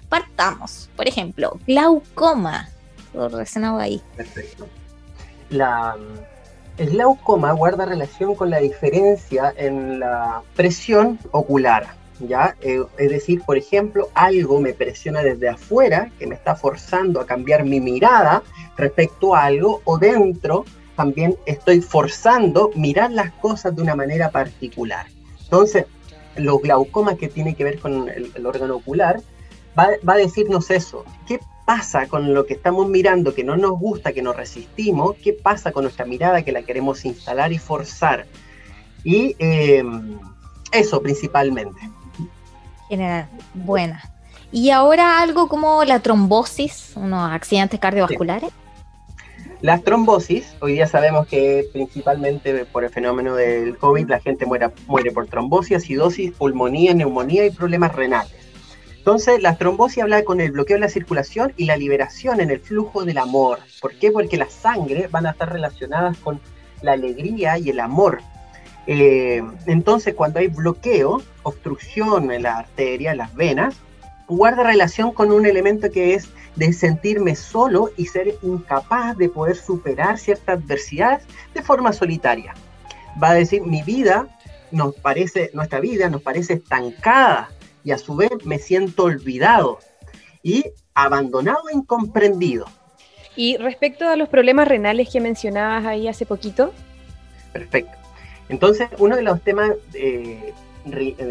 Partamos, 0.10 0.90
por 0.96 1.08
ejemplo, 1.08 1.60
glaucoma 1.68 2.68
relacionado 3.14 3.80
ahí. 3.80 4.02
Perfecto. 4.16 4.68
La, 5.50 5.96
el 6.78 6.92
glaucoma 6.92 7.52
guarda 7.52 7.86
relación 7.86 8.36
con 8.36 8.50
la 8.50 8.60
diferencia 8.60 9.54
en 9.58 10.00
la 10.00 10.42
presión 10.56 11.20
ocular. 11.32 11.88
¿ya? 12.20 12.56
Eh, 12.62 12.82
es 12.98 13.10
decir, 13.10 13.42
por 13.46 13.58
ejemplo, 13.58 14.10
algo 14.14 14.60
me 14.62 14.74
presiona 14.74 15.22
desde 15.22 15.50
afuera, 15.50 16.12
que 16.18 16.28
me 16.28 16.36
está 16.36 16.56
forzando 16.56 17.20
a 17.20 17.26
cambiar 17.26 17.66
mi 17.66 17.80
mirada 17.80 18.44
respecto 18.78 19.36
a 19.36 19.46
algo, 19.46 19.82
o 19.84 19.98
dentro 19.98 20.66
también 20.96 21.38
estoy 21.46 21.82
forzando 21.82 22.72
mirar 22.76 23.12
las 23.12 23.32
cosas 23.34 23.76
de 23.76 23.82
una 23.82 23.96
manera 23.96 24.32
particular. 24.32 25.08
Entonces, 25.44 25.86
los 26.36 26.62
glaucomas 26.62 27.18
que 27.18 27.28
tienen 27.28 27.56
que 27.56 27.64
ver 27.64 27.80
con 27.80 28.10
el, 28.10 28.46
órgano 28.46 28.76
ocular, 28.76 29.22
va, 29.78 29.90
va, 30.08 30.14
a 30.14 30.18
decirnos 30.18 30.70
eso. 30.72 31.06
¿Qué 31.28 31.40
pasa 31.70 32.08
con 32.08 32.34
lo 32.34 32.48
que 32.48 32.56
estamos 32.56 32.90
mirando 32.90 33.36
que 33.36 33.44
no 33.44 33.56
nos 33.56 33.78
gusta, 33.78 34.12
que 34.12 34.24
nos 34.24 34.36
resistimos? 34.36 35.16
¿Qué 35.24 35.34
pasa 35.34 35.72
con 35.72 35.84
nuestra 35.84 36.04
mirada 36.04 36.42
que 36.42 36.52
la 36.52 36.64
queremos 36.64 37.06
instalar 37.06 37.54
y 37.54 37.60
forzar? 37.60 38.26
Y 39.04 39.36
eh, 39.38 39.84
eso 40.72 41.00
principalmente. 41.00 41.80
General, 42.88 43.30
buena. 43.54 44.02
Y 44.52 44.72
ahora 44.72 45.22
algo 45.22 45.48
como 45.48 45.84
la 45.86 46.00
trombosis, 46.00 46.94
unos 46.96 47.32
accidentes 47.32 47.80
cardiovasculares. 47.80 48.50
Las 49.62 49.84
trombosis, 49.84 50.56
hoy 50.62 50.74
día 50.74 50.88
sabemos 50.88 51.28
que 51.28 51.68
principalmente 51.72 52.66
por 52.66 52.84
el 52.84 52.90
fenómeno 52.90 53.36
del 53.36 53.78
COVID 53.78 54.10
la 54.10 54.20
gente 54.20 54.48
muere 54.48 55.12
por 55.12 55.28
trombosis, 55.28 55.78
acidosis, 55.78 56.32
pulmonía, 56.32 56.96
neumonía 56.96 57.46
y 57.46 57.52
problemas 57.52 57.94
renales. 57.94 58.39
Entonces, 59.00 59.42
la 59.42 59.58
trombosis 59.58 60.04
habla 60.04 60.24
con 60.24 60.42
el 60.42 60.52
bloqueo 60.52 60.76
de 60.76 60.82
la 60.82 60.90
circulación 60.90 61.54
y 61.56 61.66
la 61.66 61.78
liberación 61.78 62.42
en 62.42 62.52
el 62.52 62.60
flujo 62.60 63.06
del 63.06 63.18
amor. 63.18 63.60
¿Por 63.82 63.96
qué? 63.96 64.12
Porque 64.12 64.36
las 64.36 64.52
sangre 64.52 65.08
van 65.08 65.26
a 65.26 65.32
estar 65.32 65.52
relacionadas 65.52 66.18
con 66.18 66.42
la 66.82 66.92
alegría 66.92 67.58
y 67.58 67.70
el 67.70 67.80
amor. 67.80 68.20
Eh, 68.88 69.42
entonces, 69.68 70.14
cuando 70.16 70.40
hay 70.40 70.48
bloqueo, 70.48 71.22
obstrucción 71.44 72.30
en 72.30 72.44
la 72.44 72.58
arteria, 72.58 73.12
en 73.12 73.20
las 73.20 73.34
venas, 73.34 73.76
guarda 74.28 74.64
relación 74.64 75.14
con 75.14 75.32
un 75.32 75.46
elemento 75.46 75.90
que 75.90 76.16
es 76.16 76.28
de 76.58 76.74
sentirme 76.74 77.36
solo 77.36 77.92
y 77.96 78.06
ser 78.08 78.36
incapaz 78.42 79.16
de 79.18 79.30
poder 79.30 79.56
superar 79.56 80.18
ciertas 80.18 80.58
adversidades 80.58 81.24
de 81.54 81.62
forma 81.62 81.94
solitaria. 81.94 82.54
Va 83.22 83.30
a 83.30 83.36
decir, 83.36 83.62
mi 83.62 83.82
vida 83.82 84.28
nos 84.72 84.94
parece, 84.96 85.52
nuestra 85.54 85.80
vida 85.80 86.10
nos 86.10 86.22
parece 86.22 86.56
estancada 86.56 87.50
y 87.84 87.92
a 87.92 87.98
su 87.98 88.16
vez 88.16 88.32
me 88.46 88.60
siento 88.60 89.04
olvidado 89.04 89.80
y 90.44 90.66
abandonado 90.94 91.70
e 91.72 91.76
incomprendido. 91.76 92.66
Y 93.36 93.58
respecto 93.58 94.08
a 94.08 94.16
los 94.16 94.30
problemas 94.30 94.68
renales 94.68 95.10
que 95.10 95.22
mencionabas 95.22 95.86
ahí 95.86 96.08
hace 96.08 96.26
poquito. 96.26 96.74
Perfecto. 97.54 97.98
Entonces, 98.50 98.90
uno 98.98 99.16
de 99.16 99.22
los 99.22 99.42
temas 99.42 99.72
eh, 99.94 100.54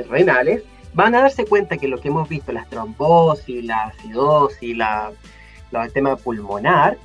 renales 0.09 0.63
van 0.95 1.15
a 1.15 1.21
darse 1.23 1.45
cuenta 1.45 1.77
que 1.77 1.89
lo 1.89 2.01
que 2.01 2.09
hemos 2.09 2.29
visto, 2.29 2.53
las 2.53 2.69
trombosis, 2.69 3.65
la 3.65 3.85
acidosis, 3.87 4.77
la, 4.77 5.13
el 5.73 5.93
tema 5.93 6.17
pulmonar, 6.17 6.97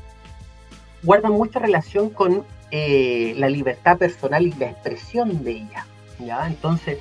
guardan 1.02 1.34
mucha 1.34 1.60
relación 1.60 2.10
con 2.10 2.46
eh, 2.72 3.34
la 3.38 3.50
libertad 3.50 3.98
personal 3.98 4.46
y 4.48 4.54
la 4.54 4.70
expresión 4.70 5.44
de 5.44 5.52
ella. 5.52 5.86
¿ya? 6.20 6.48
Entonces, 6.48 7.00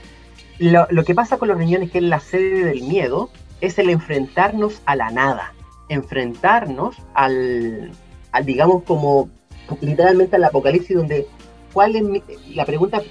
lo, 0.59 1.05
que 1.05 1.15
pasa 1.15 1.39
con 1.39 1.49
los 1.49 1.59
riñones, 1.59 1.91
que 1.91 1.99
es 1.99 2.05
la 2.05 2.21
sede 2.21 2.65
del 2.65 2.83
miedo, 2.83 3.31
es 3.61 3.79
el 3.79 3.91
enfrentarnos 3.91 4.83
a 4.87 4.97
la 4.97 5.11
nada, 5.11 5.55
enfrentarnos 5.89 6.97
al, 7.15 7.93
al 8.33 8.45
digamos, 8.45 8.83
como 8.85 9.29
literalmente 9.81 10.37
al 10.37 10.45
apocalipsis, 10.45 10.97
donde 10.97 11.27
¿cuál 11.73 11.97
es 11.97 12.05
la 12.55 12.65
pregunta 12.65 13.03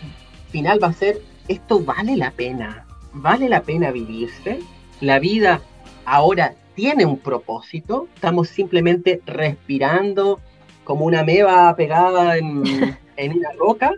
final 0.49 0.81
va 0.83 0.87
a 0.87 0.93
ser, 0.93 1.21
¿esto 1.47 1.83
vale 1.83 2.17
la 2.17 2.31
pena? 2.31 2.85
vale 3.13 3.49
la 3.49 3.61
pena 3.63 3.91
vivirse, 3.91 4.59
la 4.99 5.19
vida 5.19 5.61
ahora 6.05 6.55
tiene 6.75 7.05
un 7.05 7.19
propósito, 7.19 8.07
estamos 8.15 8.49
simplemente 8.49 9.21
respirando 9.25 10.39
como 10.83 11.05
una 11.05 11.23
meba 11.23 11.73
pegada 11.75 12.37
en, 12.37 12.63
una 13.35 13.51
roca. 13.57 13.91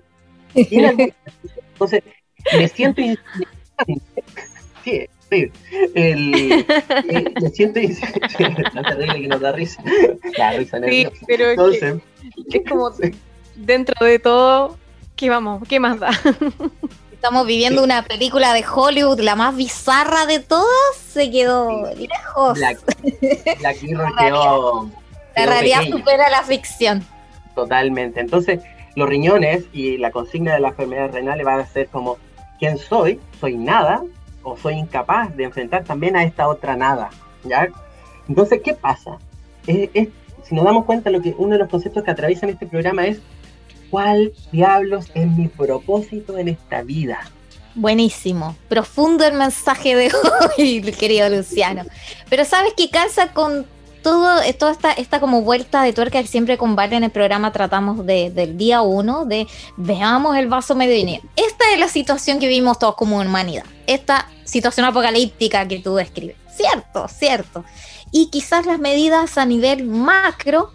Entonces, 0.55 2.03
me 2.57 2.67
siento 2.67 3.01
Sí, 4.83 5.07
sí. 5.29 5.51
El, 5.95 6.65
me 7.41 7.49
siento 7.49 7.79
no 8.73 8.83
terrible 8.83 9.21
que 9.21 9.27
nos 9.27 9.41
da 9.41 9.51
risa. 9.53 9.83
La 10.37 10.51
risa 10.53 10.79
sí, 10.87 11.07
pero 11.25 11.51
Entonces, 11.51 11.95
es 12.51 12.69
como 12.69 12.91
dentro 13.55 14.05
de 14.05 14.19
todo, 14.19 14.77
¿qué 15.15 15.29
vamos? 15.29 15.67
¿Qué 15.67 15.79
más 15.79 15.99
da? 15.99 16.11
Estamos 17.11 17.47
viviendo 17.47 17.81
una 17.81 18.03
película 18.03 18.53
de 18.53 18.65
Hollywood, 18.67 19.21
la 19.21 19.35
más 19.35 19.55
bizarra 19.55 20.25
de 20.25 20.39
todas, 20.39 20.97
se 20.97 21.31
quedó 21.31 21.89
lejos. 21.95 22.57
Black, 22.57 22.79
Mirror 23.81 24.13
quedó, 24.17 24.91
La 25.33 25.45
realidad 25.45 25.83
supera 25.89 26.29
la 26.29 26.43
ficción. 26.43 27.05
Totalmente. 27.55 28.19
Entonces, 28.19 28.59
los 28.95 29.07
riñones 29.07 29.63
y 29.71 29.97
la 29.97 30.11
consigna 30.11 30.53
de 30.53 30.59
la 30.59 30.69
enfermedad 30.69 31.13
renal 31.13 31.47
va 31.47 31.55
a 31.55 31.65
ser 31.65 31.87
como, 31.87 32.17
¿quién 32.59 32.77
soy? 32.77 33.19
¿Soy 33.39 33.57
nada? 33.57 34.03
¿O 34.43 34.57
soy 34.57 34.75
incapaz 34.75 35.35
de 35.35 35.45
enfrentar 35.45 35.83
también 35.83 36.15
a 36.15 36.23
esta 36.23 36.47
otra 36.47 36.75
nada? 36.75 37.09
¿Ya? 37.43 37.67
Entonces, 38.27 38.61
¿qué 38.63 38.73
pasa? 38.73 39.17
si 39.65 40.55
nos 40.55 40.65
damos 40.65 40.83
cuenta, 40.83 41.09
lo 41.09 41.21
que 41.21 41.33
uno 41.37 41.53
de 41.53 41.59
los 41.59 41.69
conceptos 41.69 42.03
que 42.03 42.11
atraviesan 42.11 42.49
este 42.49 42.67
programa 42.67 43.05
es 43.05 43.21
¿Cuál 43.93 44.33
diablos 44.51 45.11
es 45.13 45.27
mi 45.27 45.47
propósito 45.49 46.39
en 46.39 46.47
esta 46.47 46.81
vida? 46.81 47.19
Buenísimo, 47.75 48.55
profundo 48.67 49.23
el 49.23 49.35
mensaje 49.35 49.95
de 49.95 50.11
hoy, 50.57 50.81
querido 50.97 51.29
Luciano. 51.29 51.83
Pero 52.27 52.43
sabes 52.43 52.73
que 52.73 52.89
calza 52.89 53.33
con 53.33 53.67
todo, 54.03 54.41
toda 54.59 54.71
esta, 54.71 54.91
esta 54.91 55.19
como 55.19 55.41
vuelta 55.41 55.81
de 55.81 55.93
tuerca 55.93 56.21
que 56.21 56.27
siempre 56.27 56.57
con 56.57 56.75
Vale 56.75 56.95
en 56.95 57.03
el 57.03 57.11
programa 57.11 57.51
tratamos 57.51 58.05
de, 58.05 58.29
del 58.29 58.57
día 58.57 58.81
uno, 58.81 59.25
de 59.25 59.47
veamos 59.77 60.37
el 60.37 60.47
vaso 60.47 60.75
medio 60.75 60.95
lleno. 60.95 61.27
Esta 61.35 61.71
es 61.73 61.79
la 61.79 61.87
situación 61.87 62.39
que 62.39 62.47
vivimos 62.47 62.77
todos 62.77 62.95
como 62.95 63.17
humanidad, 63.17 63.65
esta 63.87 64.29
situación 64.43 64.85
apocalíptica 64.85 65.67
que 65.67 65.79
tú 65.79 65.95
describes. 65.95 66.35
Cierto, 66.55 67.07
cierto. 67.07 67.65
Y 68.11 68.27
quizás 68.27 68.67
las 68.67 68.77
medidas 68.77 69.39
a 69.39 69.45
nivel 69.45 69.85
macro 69.85 70.71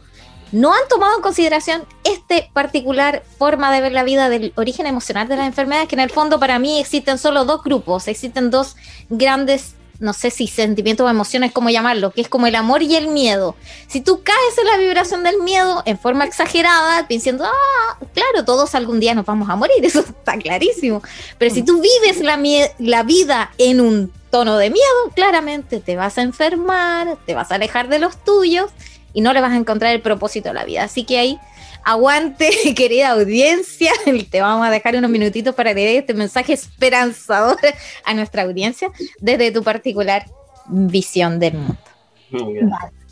no 0.50 0.72
han 0.72 0.88
tomado 0.88 1.16
en 1.16 1.22
consideración 1.22 1.84
este 2.04 2.50
particular 2.52 3.22
forma 3.38 3.72
de 3.72 3.80
ver 3.80 3.92
la 3.92 4.02
vida 4.02 4.28
del 4.28 4.52
origen 4.56 4.86
emocional 4.86 5.28
de 5.28 5.36
las 5.36 5.46
enfermedades, 5.46 5.88
que 5.88 5.94
en 5.94 6.00
el 6.00 6.10
fondo 6.10 6.40
para 6.40 6.58
mí 6.58 6.80
existen 6.80 7.18
solo 7.18 7.44
dos 7.44 7.62
grupos, 7.62 8.08
existen 8.08 8.50
dos 8.50 8.76
grandes, 9.10 9.74
no 10.00 10.12
sé 10.12 10.30
si 10.30 10.46
sentimientos 10.46 11.06
o 11.06 11.10
emociones, 11.10 11.52
como 11.52 11.70
llamarlo, 11.70 12.12
que 12.12 12.20
es 12.20 12.28
como 12.28 12.46
el 12.46 12.54
amor 12.54 12.82
y 12.82 12.94
el 12.94 13.08
miedo. 13.08 13.56
Si 13.88 14.00
tú 14.00 14.22
caes 14.22 14.58
en 14.58 14.66
la 14.66 14.76
vibración 14.76 15.24
del 15.24 15.38
miedo 15.42 15.82
en 15.86 15.98
forma 15.98 16.24
exagerada, 16.24 17.08
pensando, 17.08 17.44
ah, 17.44 17.98
claro, 18.14 18.44
todos 18.44 18.74
algún 18.74 19.00
día 19.00 19.14
nos 19.14 19.26
vamos 19.26 19.48
a 19.50 19.56
morir, 19.56 19.78
eso 19.84 20.00
está 20.00 20.36
clarísimo. 20.38 21.02
Pero 21.38 21.54
si 21.54 21.62
tú 21.62 21.80
vives 21.80 22.20
la, 22.20 22.38
la 22.78 23.02
vida 23.02 23.50
en 23.58 23.80
un 23.80 24.12
tono 24.30 24.56
de 24.58 24.70
miedo, 24.70 25.10
claramente 25.14 25.80
te 25.80 25.96
vas 25.96 26.18
a 26.18 26.22
enfermar, 26.22 27.16
te 27.26 27.34
vas 27.34 27.50
a 27.50 27.56
alejar 27.56 27.88
de 27.88 27.98
los 27.98 28.22
tuyos 28.24 28.70
y 29.12 29.20
no 29.20 29.32
le 29.32 29.40
vas 29.40 29.52
a 29.52 29.56
encontrar 29.56 29.92
el 29.94 30.02
propósito 30.02 30.50
de 30.50 30.54
la 30.54 30.64
vida. 30.64 30.84
Así 30.84 31.04
que 31.04 31.18
ahí, 31.18 31.38
aguante, 31.84 32.50
querida 32.76 33.10
audiencia, 33.10 33.92
te 34.30 34.40
vamos 34.40 34.66
a 34.66 34.70
dejar 34.70 34.96
unos 34.96 35.10
minutitos 35.10 35.54
para 35.54 35.72
leer 35.72 36.00
este 36.00 36.14
mensaje 36.14 36.52
esperanzador 36.52 37.58
a 38.04 38.14
nuestra 38.14 38.42
audiencia 38.42 38.90
desde 39.20 39.50
tu 39.50 39.62
particular 39.62 40.24
visión 40.68 41.38
del 41.38 41.54
mundo. 41.54 41.76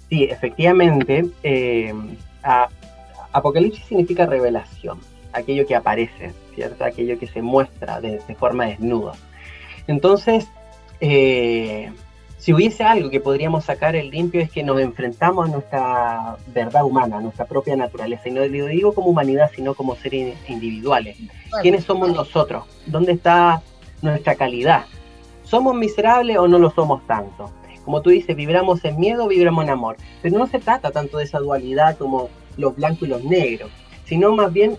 Sí, 0.08 0.24
efectivamente, 0.24 1.26
eh, 1.42 1.92
Apocalipsis 3.32 3.84
significa 3.86 4.26
revelación, 4.26 5.00
aquello 5.32 5.66
que 5.66 5.74
aparece, 5.74 6.32
¿cierto? 6.54 6.84
Aquello 6.84 7.18
que 7.18 7.26
se 7.26 7.42
muestra 7.42 8.00
de, 8.00 8.20
de 8.26 8.34
forma 8.34 8.66
desnuda. 8.66 9.14
Entonces, 9.86 10.46
eh, 11.00 11.92
si 12.38 12.52
hubiese 12.52 12.84
algo 12.84 13.10
que 13.10 13.20
podríamos 13.20 13.64
sacar 13.64 13.96
el 13.96 14.10
limpio 14.10 14.40
es 14.40 14.50
que 14.50 14.62
nos 14.62 14.78
enfrentamos 14.80 15.48
a 15.48 15.52
nuestra 15.52 16.36
verdad 16.48 16.84
humana, 16.84 17.18
a 17.18 17.20
nuestra 17.20 17.46
propia 17.46 17.76
naturaleza. 17.76 18.28
Y 18.28 18.32
no 18.32 18.44
lo 18.46 18.66
digo 18.66 18.94
como 18.94 19.08
humanidad, 19.08 19.50
sino 19.54 19.74
como 19.74 19.96
seres 19.96 20.36
individuales. 20.48 21.16
¿Quiénes 21.62 21.84
somos 21.84 22.14
nosotros? 22.14 22.64
¿Dónde 22.86 23.12
está 23.12 23.62
nuestra 24.02 24.34
calidad? 24.34 24.84
¿Somos 25.42 25.74
miserables 25.74 26.36
o 26.38 26.46
no 26.46 26.58
lo 26.58 26.70
somos 26.70 27.04
tanto? 27.06 27.50
Como 27.84 28.02
tú 28.02 28.10
dices, 28.10 28.36
vibramos 28.36 28.84
en 28.84 29.00
miedo, 29.00 29.28
vibramos 29.28 29.64
en 29.64 29.70
amor. 29.70 29.96
Pero 30.22 30.38
no 30.38 30.46
se 30.46 30.58
trata 30.58 30.90
tanto 30.90 31.18
de 31.18 31.24
esa 31.24 31.38
dualidad 31.38 31.96
como 31.96 32.28
los 32.56 32.76
blancos 32.76 33.02
y 33.02 33.10
los 33.10 33.24
negros, 33.24 33.70
sino 34.04 34.34
más 34.34 34.52
bien 34.52 34.76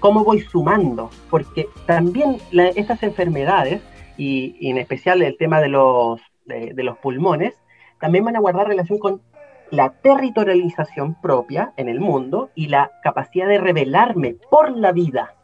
cómo 0.00 0.24
voy 0.24 0.40
sumando. 0.40 1.10
Porque 1.30 1.68
también 1.86 2.38
estas 2.52 3.02
enfermedades, 3.02 3.82
y 4.16 4.70
en 4.70 4.78
especial 4.78 5.20
el 5.22 5.36
tema 5.36 5.60
de 5.60 5.68
los 5.68 6.20
de, 6.46 6.82
los 6.82 6.98
pulmones, 6.98 7.54
también 8.00 8.24
van 8.24 8.36
a 8.36 8.40
guardar 8.40 8.68
relación 8.68 8.98
con 8.98 9.22
la 9.70 9.90
territorialización 9.90 11.20
propia 11.20 11.72
en 11.76 11.88
el 11.88 12.00
mundo 12.00 12.50
y 12.54 12.68
la 12.68 12.92
capacidad 13.02 13.48
de 13.48 13.58
revelarme 13.58 14.36
por 14.50 14.76
la 14.76 14.92
vida. 14.92 15.34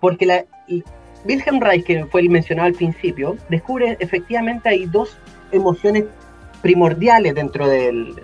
Porque 0.00 0.26
la, 0.26 0.44
Wilhelm 1.24 1.60
Reich, 1.60 1.84
que 1.84 2.06
fue 2.06 2.22
el 2.22 2.30
mencionado 2.30 2.68
al 2.68 2.74
principio, 2.74 3.36
descubre 3.48 3.96
efectivamente 4.00 4.70
hay 4.70 4.86
dos 4.86 5.18
emociones 5.52 6.04
primordiales 6.62 7.34
dentro 7.34 7.68
del, 7.68 8.14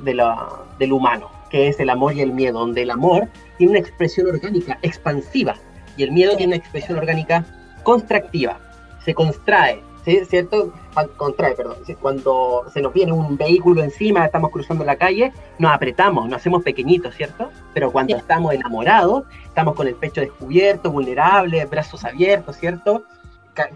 del 0.78 0.92
humano, 0.92 1.30
que 1.50 1.68
es 1.68 1.80
el 1.80 1.90
amor 1.90 2.14
y 2.14 2.22
el 2.22 2.32
miedo, 2.32 2.60
donde 2.60 2.82
el 2.82 2.90
amor 2.90 3.28
tiene 3.58 3.72
una 3.72 3.80
expresión 3.80 4.26
orgánica 4.28 4.78
expansiva 4.82 5.56
y 5.96 6.02
el 6.02 6.12
miedo 6.12 6.36
tiene 6.36 6.54
una 6.54 6.56
expresión 6.56 6.98
orgánica 6.98 7.44
contractiva, 7.82 8.58
se 9.04 9.14
contrae, 9.14 9.80
¿cierto? 10.28 10.72
Contrae, 11.16 11.54
perdón. 11.54 11.76
Cuando 12.00 12.64
se 12.72 12.80
nos 12.80 12.92
viene 12.92 13.12
un 13.12 13.36
vehículo 13.36 13.82
encima, 13.82 14.24
estamos 14.24 14.50
cruzando 14.50 14.84
la 14.84 14.96
calle, 14.96 15.32
nos 15.58 15.72
apretamos, 15.72 16.28
nos 16.28 16.36
hacemos 16.36 16.62
pequeñitos, 16.62 17.14
¿cierto? 17.14 17.50
Pero 17.74 17.90
cuando 17.90 18.16
estamos 18.16 18.54
enamorados, 18.54 19.24
estamos 19.44 19.74
con 19.74 19.88
el 19.88 19.94
pecho 19.94 20.20
descubierto, 20.20 20.90
vulnerables, 20.90 21.68
brazos 21.68 22.04
abiertos, 22.04 22.56
¿cierto? 22.56 23.04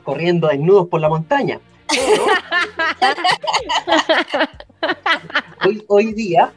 corriendo 0.02 0.48
desnudos 0.48 0.88
por 0.88 1.00
la 1.00 1.08
montaña. 1.08 1.58
hoy, 5.64 5.82
hoy 5.88 6.12
día, 6.12 6.52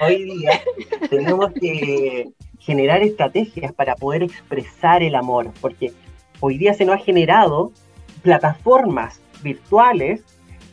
hoy 0.00 0.24
día 0.24 0.62
tenemos 1.10 1.52
que 1.60 2.30
generar 2.60 3.02
estrategias 3.02 3.72
para 3.72 3.96
poder 3.96 4.22
expresar 4.22 5.02
el 5.02 5.16
amor, 5.16 5.50
porque 5.60 5.92
hoy 6.40 6.56
día 6.56 6.72
se 6.74 6.84
nos 6.84 6.94
ha 6.94 6.98
generado 6.98 7.72
plataformas 8.22 9.20
virtuales 9.42 10.22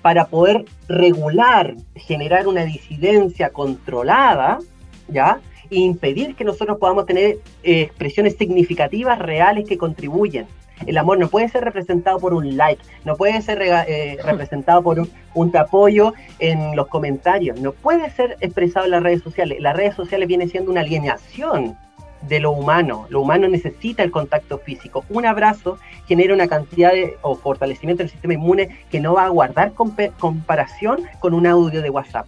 para 0.01 0.27
poder 0.27 0.65
regular, 0.88 1.75
generar 1.95 2.47
una 2.47 2.63
disidencia 2.63 3.49
controlada, 3.49 4.59
¿ya? 5.07 5.39
E 5.69 5.77
impedir 5.77 6.35
que 6.35 6.45
nosotros 6.45 6.77
podamos 6.77 7.05
tener 7.05 7.38
eh, 7.63 7.81
expresiones 7.81 8.35
significativas, 8.38 9.19
reales, 9.19 9.67
que 9.67 9.77
contribuyen. 9.77 10.47
El 10.85 10.97
amor 10.97 11.19
no 11.19 11.27
puede 11.27 11.49
ser 11.49 11.65
representado 11.65 12.19
por 12.19 12.33
un 12.33 12.55
like, 12.55 12.81
no 13.03 13.17
puede 13.17 13.41
ser 13.41 13.62
eh, 13.62 14.17
representado 14.23 14.81
por 14.81 14.99
un, 14.99 15.12
un, 15.33 15.55
apoyo 15.57 16.13
en 16.39 16.75
los 16.75 16.88
comentarios, 16.88 17.59
no 17.59 17.73
puede 17.73 18.09
ser 18.12 18.38
expresado 18.39 18.85
en 18.85 18.91
las 18.91 19.03
redes 19.03 19.21
sociales. 19.21 19.59
Las 19.59 19.75
redes 19.75 19.95
sociales 19.95 20.27
vienen 20.27 20.49
siendo 20.49 20.71
una 20.71 20.81
alienación 20.81 21.77
de 22.21 22.39
lo 22.39 22.51
humano. 22.51 23.05
Lo 23.10 23.21
humano 23.21 23.47
necesita 23.47 24.03
el 24.03 24.12
contacto 24.12 24.58
físico. 24.60 25.05
Un 25.10 25.25
abrazo 25.25 25.77
genera 26.08 26.34
una 26.34 26.47
cantidad 26.47 26.91
de, 26.91 27.17
o 27.21 27.36
fortalecimiento 27.36 28.03
del 28.03 28.12
sistema 28.12 28.34
inmune 28.34 28.69
que 28.89 28.99
no 28.99 29.13
va 29.13 29.25
a 29.25 29.29
guardar 29.29 29.73
comparación 29.73 31.03
con 31.19 31.34
un 31.34 31.47
audio 31.47 31.82
de 31.82 31.89
WhatsApp. 31.89 32.27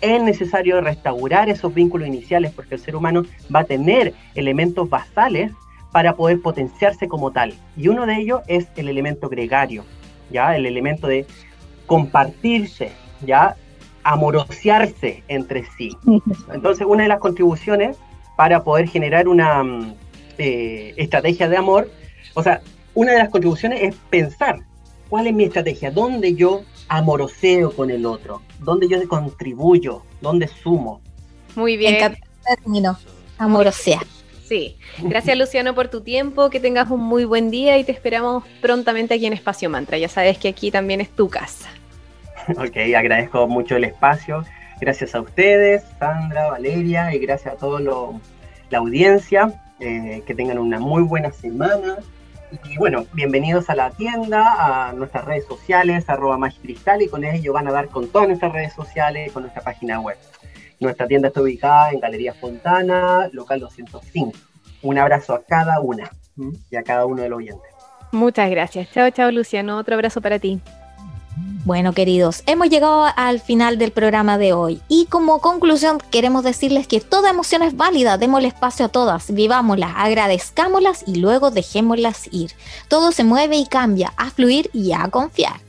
Es 0.00 0.22
necesario 0.22 0.80
restaurar 0.80 1.48
esos 1.48 1.74
vínculos 1.74 2.08
iniciales 2.08 2.52
porque 2.52 2.74
el 2.74 2.80
ser 2.80 2.96
humano 2.96 3.22
va 3.54 3.60
a 3.60 3.64
tener 3.64 4.14
elementos 4.34 4.88
basales 4.88 5.52
para 5.92 6.14
poder 6.14 6.40
potenciarse 6.40 7.08
como 7.08 7.32
tal. 7.32 7.54
Y 7.76 7.88
uno 7.88 8.06
de 8.06 8.16
ellos 8.16 8.40
es 8.46 8.68
el 8.76 8.88
elemento 8.88 9.28
gregario, 9.28 9.84
¿ya? 10.30 10.56
El 10.56 10.66
elemento 10.66 11.06
de 11.06 11.26
compartirse, 11.86 12.92
¿ya? 13.26 13.56
Amorosearse 14.04 15.22
entre 15.28 15.64
sí. 15.76 15.96
Entonces, 16.52 16.86
una 16.88 17.02
de 17.02 17.08
las 17.08 17.18
contribuciones 17.18 17.98
para 18.40 18.64
poder 18.64 18.88
generar 18.88 19.28
una 19.28 19.62
mm, 19.62 19.94
eh, 20.38 20.94
estrategia 20.96 21.46
de 21.46 21.58
amor. 21.58 21.90
O 22.32 22.42
sea, 22.42 22.62
una 22.94 23.12
de 23.12 23.18
las 23.18 23.28
contribuciones 23.28 23.82
es 23.82 23.94
pensar 24.08 24.60
cuál 25.10 25.26
es 25.26 25.34
mi 25.34 25.44
estrategia, 25.44 25.90
dónde 25.90 26.34
yo 26.34 26.62
amoroseo 26.88 27.70
con 27.76 27.90
el 27.90 28.06
otro, 28.06 28.40
dónde 28.60 28.88
yo 28.88 29.06
contribuyo, 29.08 30.04
dónde 30.22 30.48
sumo. 30.48 31.02
Muy 31.54 31.76
bien. 31.76 31.96
En 31.96 32.16
término, 32.56 32.98
amorosea. 33.36 34.00
Sí, 34.48 34.78
gracias 35.00 35.36
Luciano 35.36 35.74
por 35.74 35.88
tu 35.88 36.00
tiempo, 36.00 36.48
que 36.48 36.60
tengas 36.60 36.90
un 36.90 37.00
muy 37.00 37.26
buen 37.26 37.50
día 37.50 37.76
y 37.76 37.84
te 37.84 37.92
esperamos 37.92 38.44
prontamente 38.62 39.12
aquí 39.12 39.26
en 39.26 39.34
Espacio 39.34 39.68
Mantra. 39.68 39.98
Ya 39.98 40.08
sabes 40.08 40.38
que 40.38 40.48
aquí 40.48 40.70
también 40.70 41.02
es 41.02 41.10
tu 41.10 41.28
casa. 41.28 41.68
Ok, 42.56 42.78
agradezco 42.96 43.46
mucho 43.46 43.76
el 43.76 43.84
espacio 43.84 44.46
Gracias 44.80 45.14
a 45.14 45.20
ustedes, 45.20 45.84
Sandra, 45.98 46.48
Valeria, 46.50 47.14
y 47.14 47.18
gracias 47.18 47.54
a 47.54 47.56
toda 47.56 47.80
la 48.70 48.78
audiencia. 48.78 49.60
Eh, 49.80 50.22
que 50.26 50.34
tengan 50.34 50.58
una 50.58 50.78
muy 50.78 51.02
buena 51.02 51.32
semana. 51.32 51.96
Y 52.64 52.76
bueno, 52.76 53.06
bienvenidos 53.14 53.70
a 53.70 53.74
la 53.74 53.90
tienda, 53.90 54.88
a 54.88 54.92
nuestras 54.92 55.24
redes 55.24 55.46
sociales, 55.46 56.04
arroba 56.08 56.36
magicristal, 56.36 57.00
y 57.00 57.08
con 57.08 57.24
ello 57.24 57.54
van 57.54 57.66
a 57.66 57.72
dar 57.72 57.88
con 57.88 58.08
todas 58.08 58.28
nuestras 58.28 58.52
redes 58.52 58.74
sociales, 58.74 59.32
con 59.32 59.44
nuestra 59.44 59.62
página 59.62 59.98
web. 60.00 60.18
Nuestra 60.80 61.06
tienda 61.06 61.28
está 61.28 61.40
ubicada 61.40 61.92
en 61.92 62.00
Galería 62.00 62.34
Fontana, 62.34 63.30
local 63.32 63.60
205. 63.60 64.32
Un 64.82 64.98
abrazo 64.98 65.34
a 65.34 65.42
cada 65.44 65.80
una 65.80 66.10
y 66.70 66.76
a 66.76 66.82
cada 66.82 67.06
uno 67.06 67.22
de 67.22 67.30
los 67.30 67.38
oyentes. 67.38 67.70
Muchas 68.12 68.50
gracias. 68.50 68.90
Chao, 68.90 69.08
chao, 69.10 69.30
Luciano. 69.30 69.78
Otro 69.78 69.94
abrazo 69.94 70.20
para 70.20 70.38
ti. 70.38 70.60
Bueno, 71.64 71.92
queridos, 71.92 72.42
hemos 72.46 72.70
llegado 72.70 73.06
al 73.16 73.38
final 73.38 73.78
del 73.78 73.92
programa 73.92 74.38
de 74.38 74.52
hoy 74.52 74.80
y 74.88 75.06
como 75.06 75.40
conclusión 75.40 75.98
queremos 76.10 76.42
decirles 76.42 76.86
que 76.86 77.00
toda 77.00 77.30
emoción 77.30 77.62
es 77.62 77.76
válida, 77.76 78.18
démosle 78.18 78.48
espacio 78.48 78.86
a 78.86 78.88
todas, 78.88 79.32
vivámoslas, 79.32 79.92
agradezcámoslas 79.94 81.04
y 81.06 81.16
luego 81.16 81.50
dejémoslas 81.50 82.32
ir. 82.32 82.52
Todo 82.88 83.12
se 83.12 83.24
mueve 83.24 83.56
y 83.56 83.66
cambia, 83.66 84.12
a 84.16 84.30
fluir 84.30 84.70
y 84.72 84.92
a 84.92 85.06
confiar. 85.08 85.60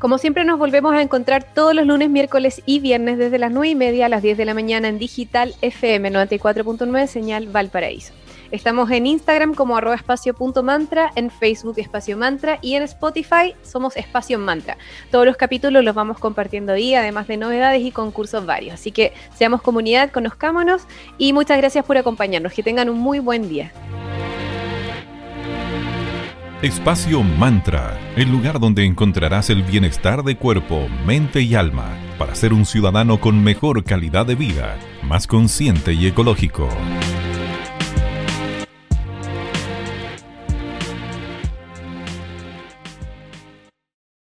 Como 0.00 0.18
siempre 0.18 0.44
nos 0.44 0.58
volvemos 0.58 0.92
a 0.94 1.00
encontrar 1.00 1.44
todos 1.54 1.72
los 1.74 1.86
lunes, 1.86 2.10
miércoles 2.10 2.60
y 2.66 2.80
viernes 2.80 3.18
desde 3.18 3.38
las 3.38 3.52
9 3.52 3.68
y 3.68 3.74
media 3.76 4.06
a 4.06 4.08
las 4.08 4.22
10 4.22 4.36
de 4.36 4.44
la 4.44 4.54
mañana 4.54 4.88
en 4.88 4.98
Digital 4.98 5.54
FM 5.62 6.10
94.9 6.10 7.06
Señal 7.06 7.46
Valparaíso. 7.46 8.12
Estamos 8.52 8.90
en 8.90 9.06
Instagram 9.06 9.54
como 9.54 9.78
arroba 9.78 9.96
espacio.mantra, 9.96 11.10
en 11.16 11.30
Facebook 11.30 11.78
espacio 11.78 12.18
mantra 12.18 12.58
y 12.60 12.74
en 12.74 12.82
Spotify 12.82 13.54
somos 13.62 13.96
espacio 13.96 14.38
mantra. 14.38 14.76
Todos 15.10 15.24
los 15.24 15.38
capítulos 15.38 15.82
los 15.82 15.94
vamos 15.94 16.18
compartiendo 16.18 16.74
ahí, 16.74 16.94
además 16.94 17.26
de 17.28 17.38
novedades 17.38 17.80
y 17.80 17.92
concursos 17.92 18.44
varios. 18.44 18.74
Así 18.74 18.92
que 18.92 19.14
seamos 19.34 19.62
comunidad, 19.62 20.10
conozcámonos 20.10 20.82
y 21.16 21.32
muchas 21.32 21.56
gracias 21.56 21.82
por 21.86 21.96
acompañarnos. 21.96 22.52
Que 22.52 22.62
tengan 22.62 22.90
un 22.90 22.98
muy 22.98 23.20
buen 23.20 23.48
día. 23.48 23.72
Espacio 26.60 27.22
Mantra, 27.22 27.98
el 28.16 28.30
lugar 28.30 28.60
donde 28.60 28.84
encontrarás 28.84 29.48
el 29.48 29.62
bienestar 29.62 30.24
de 30.24 30.36
cuerpo, 30.36 30.88
mente 31.06 31.40
y 31.40 31.54
alma 31.54 31.96
para 32.18 32.34
ser 32.34 32.52
un 32.52 32.66
ciudadano 32.66 33.18
con 33.18 33.42
mejor 33.42 33.82
calidad 33.82 34.26
de 34.26 34.34
vida, 34.34 34.76
más 35.02 35.26
consciente 35.26 35.94
y 35.94 36.06
ecológico. 36.06 36.68